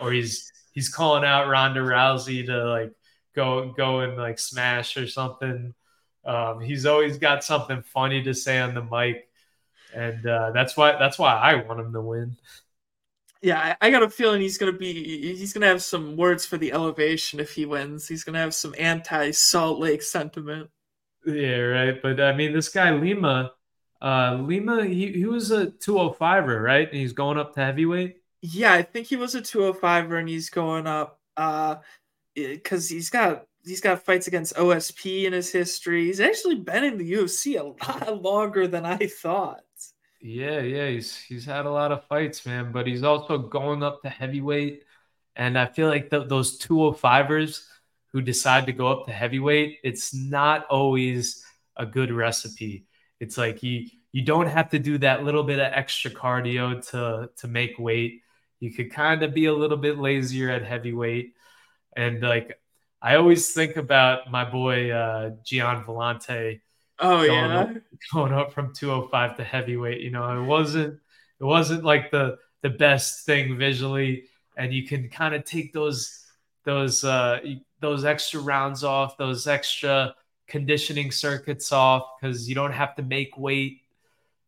[0.00, 2.92] or he's he's calling out Ronda Rousey to like
[3.34, 5.74] go go and like smash or something.
[6.24, 9.28] Um, he's always got something funny to say on the mic,
[9.94, 12.36] and uh, that's why that's why I want him to win.
[13.42, 16.58] Yeah, I, I got a feeling he's gonna be he's gonna have some words for
[16.58, 18.06] the elevation if he wins.
[18.06, 20.70] He's gonna have some anti Salt Lake sentiment.
[21.26, 22.02] Yeah, right.
[22.02, 23.52] But I mean, this guy Lima,
[24.00, 26.88] uh, Lima, he, he was a 205er, right?
[26.88, 28.16] And he's going up to heavyweight.
[28.40, 31.76] Yeah, I think he was a 205er and he's going up uh
[32.34, 36.06] because he's got he's got fights against OSP in his history.
[36.06, 39.62] He's actually been in the UFC a lot longer than I thought.
[40.24, 44.02] Yeah, yeah, he's he's had a lot of fights, man, but he's also going up
[44.02, 44.84] to heavyweight.
[45.34, 47.66] And I feel like the, those 205ers
[48.12, 51.44] who decide to go up to heavyweight, it's not always
[51.76, 52.86] a good recipe.
[53.18, 57.30] It's like you you don't have to do that little bit of extra cardio to
[57.38, 58.22] to make weight.
[58.60, 61.34] You could kind of be a little bit lazier at heavyweight.
[61.96, 62.60] And like
[63.02, 66.60] I always think about my boy uh Gian Villante
[67.02, 67.60] Oh going yeah.
[67.60, 67.70] up,
[68.12, 70.00] going up from 205 to heavyweight.
[70.00, 71.00] You know, it wasn't
[71.40, 74.24] it wasn't like the the best thing visually,
[74.56, 76.24] and you can kind of take those
[76.64, 77.40] those uh
[77.80, 80.14] those extra rounds off, those extra
[80.46, 83.80] conditioning circuits off because you don't have to make weight.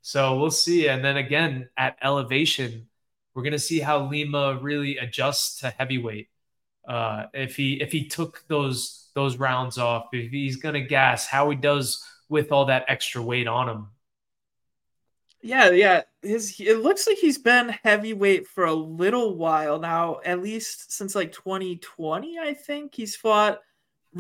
[0.03, 0.89] So we'll see.
[0.89, 2.89] And then again at elevation,
[3.35, 6.29] we're gonna see how Lima really adjusts to heavyweight.
[6.87, 11.51] Uh, if he if he took those those rounds off, if he's gonna gas, how
[11.51, 13.89] he does with all that extra weight on him.
[15.43, 16.03] Yeah, yeah.
[16.23, 21.15] His it looks like he's been heavyweight for a little while now, at least since
[21.15, 22.95] like 2020, I think.
[22.95, 23.61] He's fought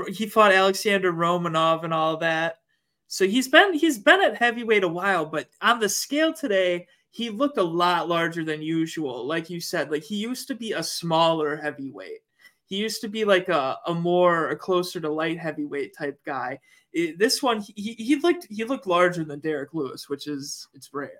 [0.08, 2.58] he fought Alexander Romanov and all that.
[3.06, 7.30] So he's been he's been at heavyweight a while, but on the scale today, he
[7.30, 9.26] looked a lot larger than usual.
[9.26, 12.20] Like you said, like he used to be a smaller heavyweight.
[12.66, 16.58] He used to be like a, a more a closer to light heavyweight type guy.
[16.94, 21.10] This one he, he looked he looked larger than Derrick Lewis, which is it's rare.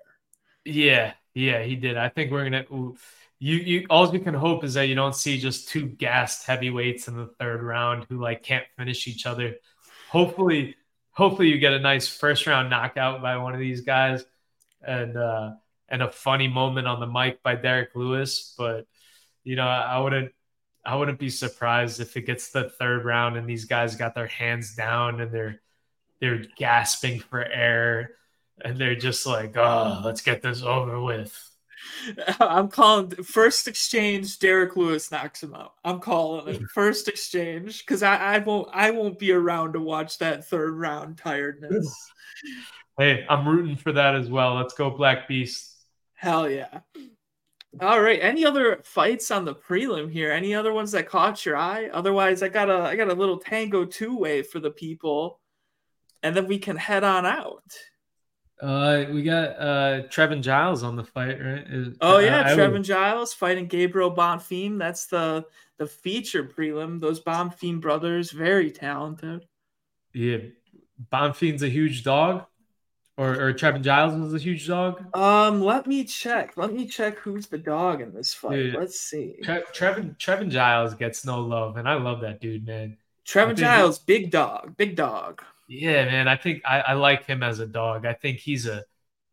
[0.63, 1.97] Yeah, yeah, he did.
[1.97, 2.65] I think we're gonna.
[3.39, 7.07] You you all we can hope is that you don't see just two gassed heavyweights
[7.07, 9.55] in the third round who like can't finish each other.
[10.09, 10.75] Hopefully,
[11.11, 14.23] hopefully you get a nice first round knockout by one of these guys,
[14.81, 15.51] and uh,
[15.89, 18.55] and a funny moment on the mic by Derrick Lewis.
[18.57, 18.87] But
[19.43, 20.31] you know, I wouldn't
[20.85, 24.27] I wouldn't be surprised if it gets the third round and these guys got their
[24.27, 25.61] hands down and they're
[26.25, 28.11] they're gasping for air
[28.63, 31.39] and they're just like, oh, let's get this over with.
[32.39, 34.39] I'm calling first exchange.
[34.39, 35.73] Derrick Lewis knocks him out.
[35.83, 40.17] I'm calling it first exchange because I, I won't I won't be around to watch
[40.17, 41.93] that third round tiredness.
[42.97, 44.55] Hey, I'm rooting for that as well.
[44.55, 45.69] Let's go, Black Beast.
[46.13, 46.79] Hell yeah!
[47.81, 48.19] All right.
[48.21, 50.31] Any other fights on the prelim here?
[50.31, 51.89] Any other ones that caught your eye?
[51.91, 55.41] Otherwise, I got a I got a little tango two way for the people,
[56.25, 57.63] and then we can head on out.
[58.61, 61.65] Uh, we got uh Trevin Giles on the fight, right?
[61.67, 64.79] Is- Oh yeah, I Trevin would- Giles fighting Gabriel Bonfim.
[64.79, 65.45] That's the
[65.77, 67.01] the feature prelim.
[67.01, 69.45] Those Bonfim brothers, very talented.
[70.13, 70.37] yeah,
[71.11, 72.45] Bonfim's a huge dog,
[73.17, 75.03] or or Trevin Giles is a huge dog.
[75.13, 76.55] Um, let me check.
[76.55, 78.55] Let me check who's the dog in this fight.
[78.55, 78.75] Dude.
[78.75, 79.35] Let's see.
[79.43, 82.95] Tre- Trevin Trevin Giles gets no love, and I love that dude, man.
[83.27, 85.43] Trevin Giles, big dog, big dog.
[85.67, 86.27] Yeah, man.
[86.27, 88.05] I think I, I like him as a dog.
[88.05, 88.83] I think he's a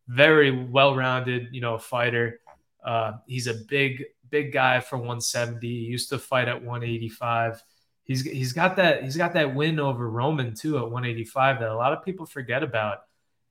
[0.08, 2.40] very well-rounded, you know, fighter.
[2.84, 5.66] Uh, he's a big, big guy for 170.
[5.66, 7.62] He used to fight at 185.
[8.04, 11.76] He's he's got that he's got that win over Roman too at 185 that a
[11.76, 12.98] lot of people forget about,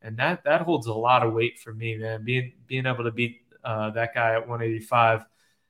[0.02, 2.24] and that that holds a lot of weight for me, man.
[2.26, 5.24] Being being able to beat uh, that guy at 185,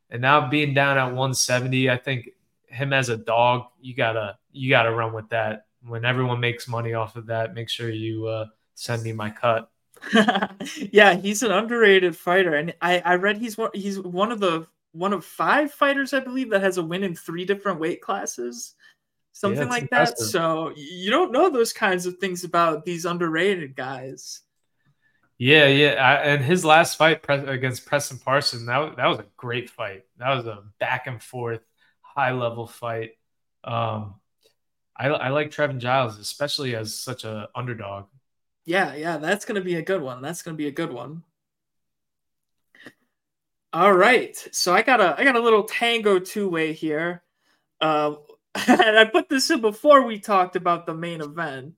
[0.09, 2.29] and now being down at 170, I think
[2.67, 5.67] him as a dog, you gotta you gotta run with that.
[5.85, 8.45] When everyone makes money off of that, make sure you uh,
[8.75, 9.69] send me my cut.
[10.91, 14.67] yeah, he's an underrated fighter, and I I read he's one he's one of the
[14.93, 18.75] one of five fighters I believe that has a win in three different weight classes,
[19.31, 20.17] something it's like that.
[20.19, 24.41] So you don't know those kinds of things about these underrated guys.
[25.37, 25.93] Yeah, yeah.
[25.93, 29.71] I, and his last fight pre- against Preston Parson, that was, that was a great
[29.71, 30.03] fight.
[30.17, 31.61] That was a back and forth,
[32.01, 33.11] high level fight.
[33.63, 34.15] Um,
[34.97, 38.05] I, I like Trevin Giles, especially as such a underdog.
[38.65, 40.21] Yeah, yeah, that's gonna be a good one.
[40.21, 41.23] That's gonna be a good one.
[43.73, 47.23] All right, so I got a I got a little tango two way here,
[47.79, 48.15] uh,
[48.67, 51.75] and I put this in before we talked about the main event,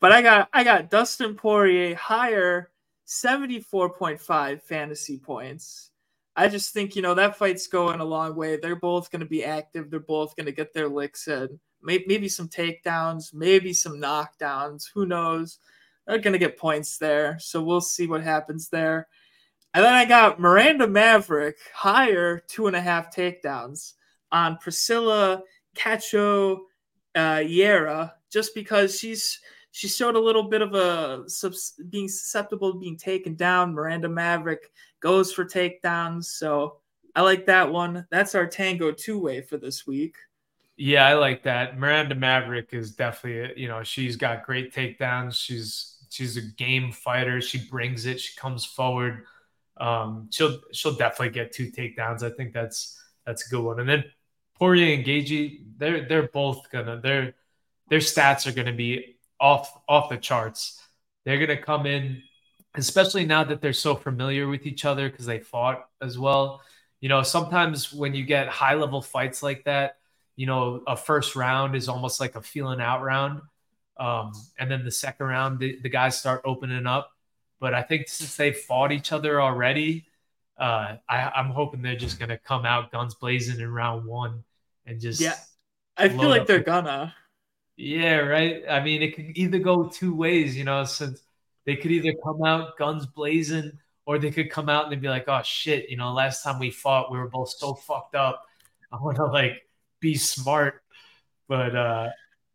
[0.00, 2.70] but I got I got Dustin Poirier higher
[3.04, 5.92] seventy four point five fantasy points
[6.34, 8.56] I just think, you know, that fight's going a long way.
[8.56, 9.90] They're both going to be active.
[9.90, 11.60] They're both going to get their licks in.
[11.82, 14.84] Maybe, some takedowns, maybe some knockdowns.
[14.92, 15.58] Who knows?
[16.06, 17.38] They're going to get points there.
[17.40, 19.08] So we'll see what happens there.
[19.74, 23.94] And then I got Miranda Maverick higher two and a half takedowns
[24.30, 25.42] on Priscilla
[25.74, 26.58] Cacho
[27.14, 29.40] uh, Yera just because she's
[29.70, 31.24] she showed a little bit of a
[31.88, 33.72] being susceptible to being taken down.
[33.72, 36.76] Miranda Maverick goes for takedowns, so
[37.16, 38.06] I like that one.
[38.10, 40.16] That's our tango two way for this week.
[40.76, 41.78] Yeah, I like that.
[41.78, 45.34] Miranda Maverick is definitely, you know, she's got great takedowns.
[45.34, 47.40] She's she's a game fighter.
[47.40, 48.20] She brings it.
[48.20, 49.24] She comes forward.
[49.76, 52.22] Um, she'll she'll definitely get two takedowns.
[52.22, 53.80] I think that's that's a good one.
[53.80, 54.04] And then
[54.58, 57.34] Poirier and Gaethje, they're they're both gonna their
[57.88, 60.80] their stats are gonna be off off the charts.
[61.24, 62.22] They're gonna come in,
[62.74, 66.62] especially now that they're so familiar with each other because they fought as well.
[67.00, 69.96] You know, sometimes when you get high level fights like that,
[70.36, 73.42] you know, a first round is almost like a feeling out round.
[73.98, 77.10] Um, and then the second round, the, the guys start opening up.
[77.60, 80.06] But I think since they fought each other already,
[80.58, 84.44] uh, I, am hoping they're just gonna come out guns blazing in round one
[84.86, 85.36] and just yeah.
[85.96, 87.14] I feel like they're gonna.
[87.76, 88.62] Yeah, right.
[88.68, 91.22] I mean, it could either go two ways, you know, since
[91.64, 93.72] they could either come out guns blazing
[94.06, 96.70] or they could come out and be like, oh shit, you know, last time we
[96.70, 98.46] fought, we were both so fucked up.
[98.92, 99.62] I want to like
[100.02, 100.82] be smart,
[101.48, 102.10] but uh,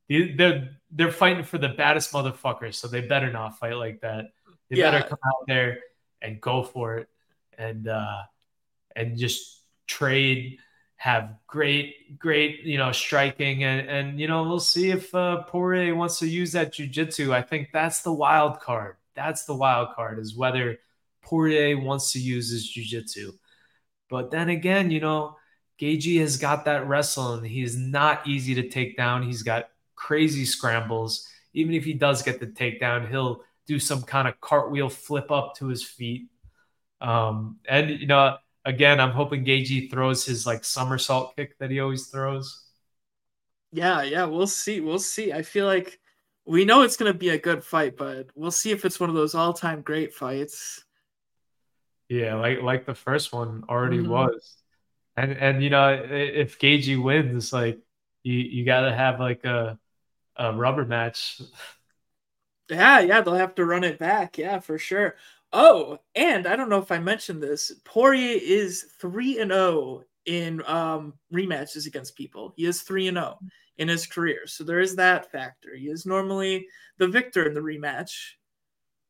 [0.08, 4.26] they're they're fighting for the baddest motherfuckers, so they better not fight like that.
[4.70, 4.92] They yeah.
[4.92, 5.80] better come out there
[6.22, 7.10] and go for it,
[7.58, 8.22] and uh,
[8.96, 10.60] and just trade
[10.98, 15.96] have great, great, you know, striking, and and you know, we'll see if uh, Poirier
[15.96, 17.34] wants to use that jujitsu.
[17.34, 18.98] I think that's the wild card.
[19.16, 20.78] That's the wild card is whether
[21.22, 23.34] Poirier wants to use his jujitsu.
[24.10, 25.37] But then again, you know,
[25.80, 27.44] Gaethje has got that wrestling.
[27.44, 29.24] He's not easy to take down.
[29.24, 31.28] He's got crazy scrambles.
[31.54, 35.56] Even if he does get the takedown, he'll do some kind of cartwheel flip up
[35.58, 36.28] to his feet.
[37.02, 41.80] Um, and you know, again, I'm hoping Gaethje throws his like somersault kick that he
[41.80, 42.64] always throws.
[43.72, 44.80] Yeah, yeah, we'll see.
[44.80, 45.34] We'll see.
[45.34, 46.00] I feel like
[46.46, 49.10] we know it's going to be a good fight, but we'll see if it's one
[49.10, 50.84] of those all-time great fights.
[52.10, 54.10] Yeah, like like the first one already mm-hmm.
[54.10, 54.56] was.
[55.18, 57.80] And and you know, if Gaethje wins, like
[58.24, 59.80] you you got to have like a
[60.36, 61.42] a rubber match.
[62.70, 64.38] Yeah, yeah, they'll have to run it back.
[64.38, 65.16] Yeah, for sure.
[65.54, 67.72] Oh, and I don't know if I mentioned this.
[67.86, 72.54] Poirier is 3 and 0 in um, rematches against people.
[72.58, 73.40] He is 3 and 0
[73.78, 74.46] in his career.
[74.48, 75.76] So there is that factor.
[75.76, 76.68] He is normally
[76.98, 78.34] the victor in the rematch.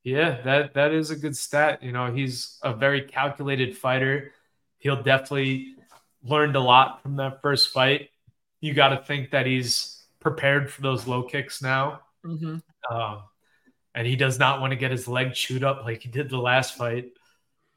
[0.03, 1.81] Yeah, that that is a good stat.
[1.81, 4.33] You know, he's a very calculated fighter.
[4.77, 5.76] He'll definitely
[6.23, 8.09] learned a lot from that first fight.
[8.61, 12.01] You got to think that he's prepared for those low kicks now.
[12.25, 12.57] Mm-hmm.
[12.93, 13.23] Um,
[13.93, 16.37] and he does not want to get his leg chewed up like he did the
[16.37, 17.11] last fight.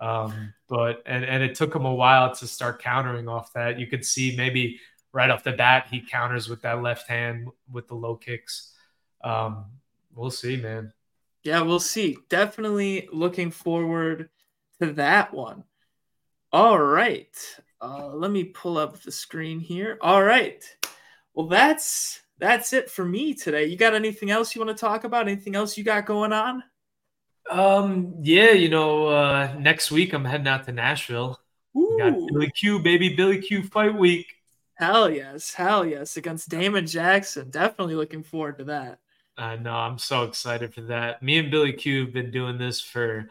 [0.00, 3.78] Um, but and and it took him a while to start countering off that.
[3.78, 4.80] You could see maybe
[5.12, 8.72] right off the bat he counters with that left hand with the low kicks.
[9.22, 9.66] Um,
[10.14, 10.92] we'll see, man.
[11.42, 12.18] Yeah, we'll see.
[12.28, 14.28] Definitely looking forward
[14.80, 15.64] to that one.
[16.52, 17.36] All right.
[17.82, 19.98] Uh, let me pull up the screen here.
[20.00, 20.62] All right.
[21.34, 23.66] Well, that's that's it for me today.
[23.66, 25.28] You got anything else you want to talk about?
[25.28, 26.62] Anything else you got going on?
[27.50, 31.40] Um, yeah, you know, uh, next week I'm heading out to Nashville.
[31.74, 34.26] Got Billy Q, baby, Billy Q fight week.
[34.74, 37.50] Hell yes, hell yes, against Damon Jackson.
[37.50, 38.98] Definitely looking forward to that.
[39.36, 41.22] I uh, know, I'm so excited for that.
[41.22, 43.28] Me and Billy Q have been doing this for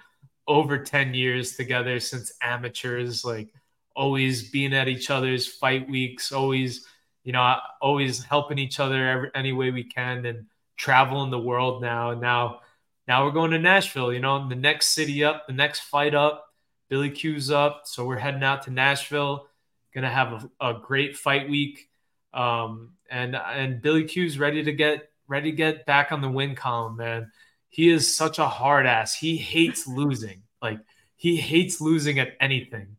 [0.47, 3.53] over 10 years together since amateurs, like
[3.99, 6.87] always being at each other's fight weeks, always
[7.23, 10.45] you know, always helping each other every, any way we can and
[10.77, 12.13] traveling the world now.
[12.13, 12.61] Now,
[13.07, 16.45] now we're going to Nashville, you know, the next city up, the next fight up,
[16.89, 17.81] Billy Q's up.
[17.85, 19.47] So we're heading out to Nashville,
[19.93, 21.89] going to have a, a, great fight week.
[22.33, 26.55] Um, and, and Billy Q's ready to get, ready to get back on the win
[26.55, 27.31] column, man.
[27.67, 29.13] He is such a hard ass.
[29.13, 30.43] He hates losing.
[30.61, 30.79] Like
[31.15, 32.97] he hates losing at anything.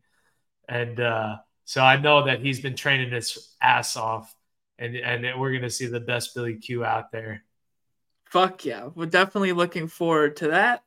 [0.71, 4.35] And, uh, so I know that he's been training his ass off,
[4.77, 7.45] and and we're gonna see the best Billy Q out there.
[8.25, 10.83] Fuck yeah, we're definitely looking forward to that.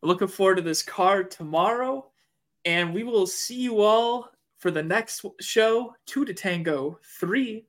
[0.00, 2.10] Looking forward to this card tomorrow,
[2.64, 7.64] and we will see you all for the next show, two to tango three.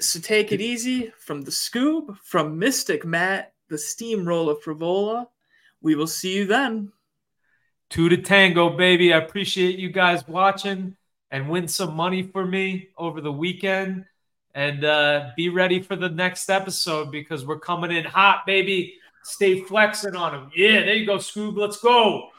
[0.00, 5.28] So take it easy from the Scoob, from Mystic Matt, the Steamrolla Frevola.
[5.80, 6.90] We will see you then.
[7.94, 9.14] Two to tango, baby.
[9.14, 10.96] I appreciate you guys watching
[11.30, 14.04] and win some money for me over the weekend.
[14.52, 18.94] And uh, be ready for the next episode because we're coming in hot, baby.
[19.22, 20.50] Stay flexing on them.
[20.56, 21.56] Yeah, there you go, Scoob.
[21.56, 22.30] Let's go.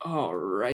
[0.00, 0.73] All right.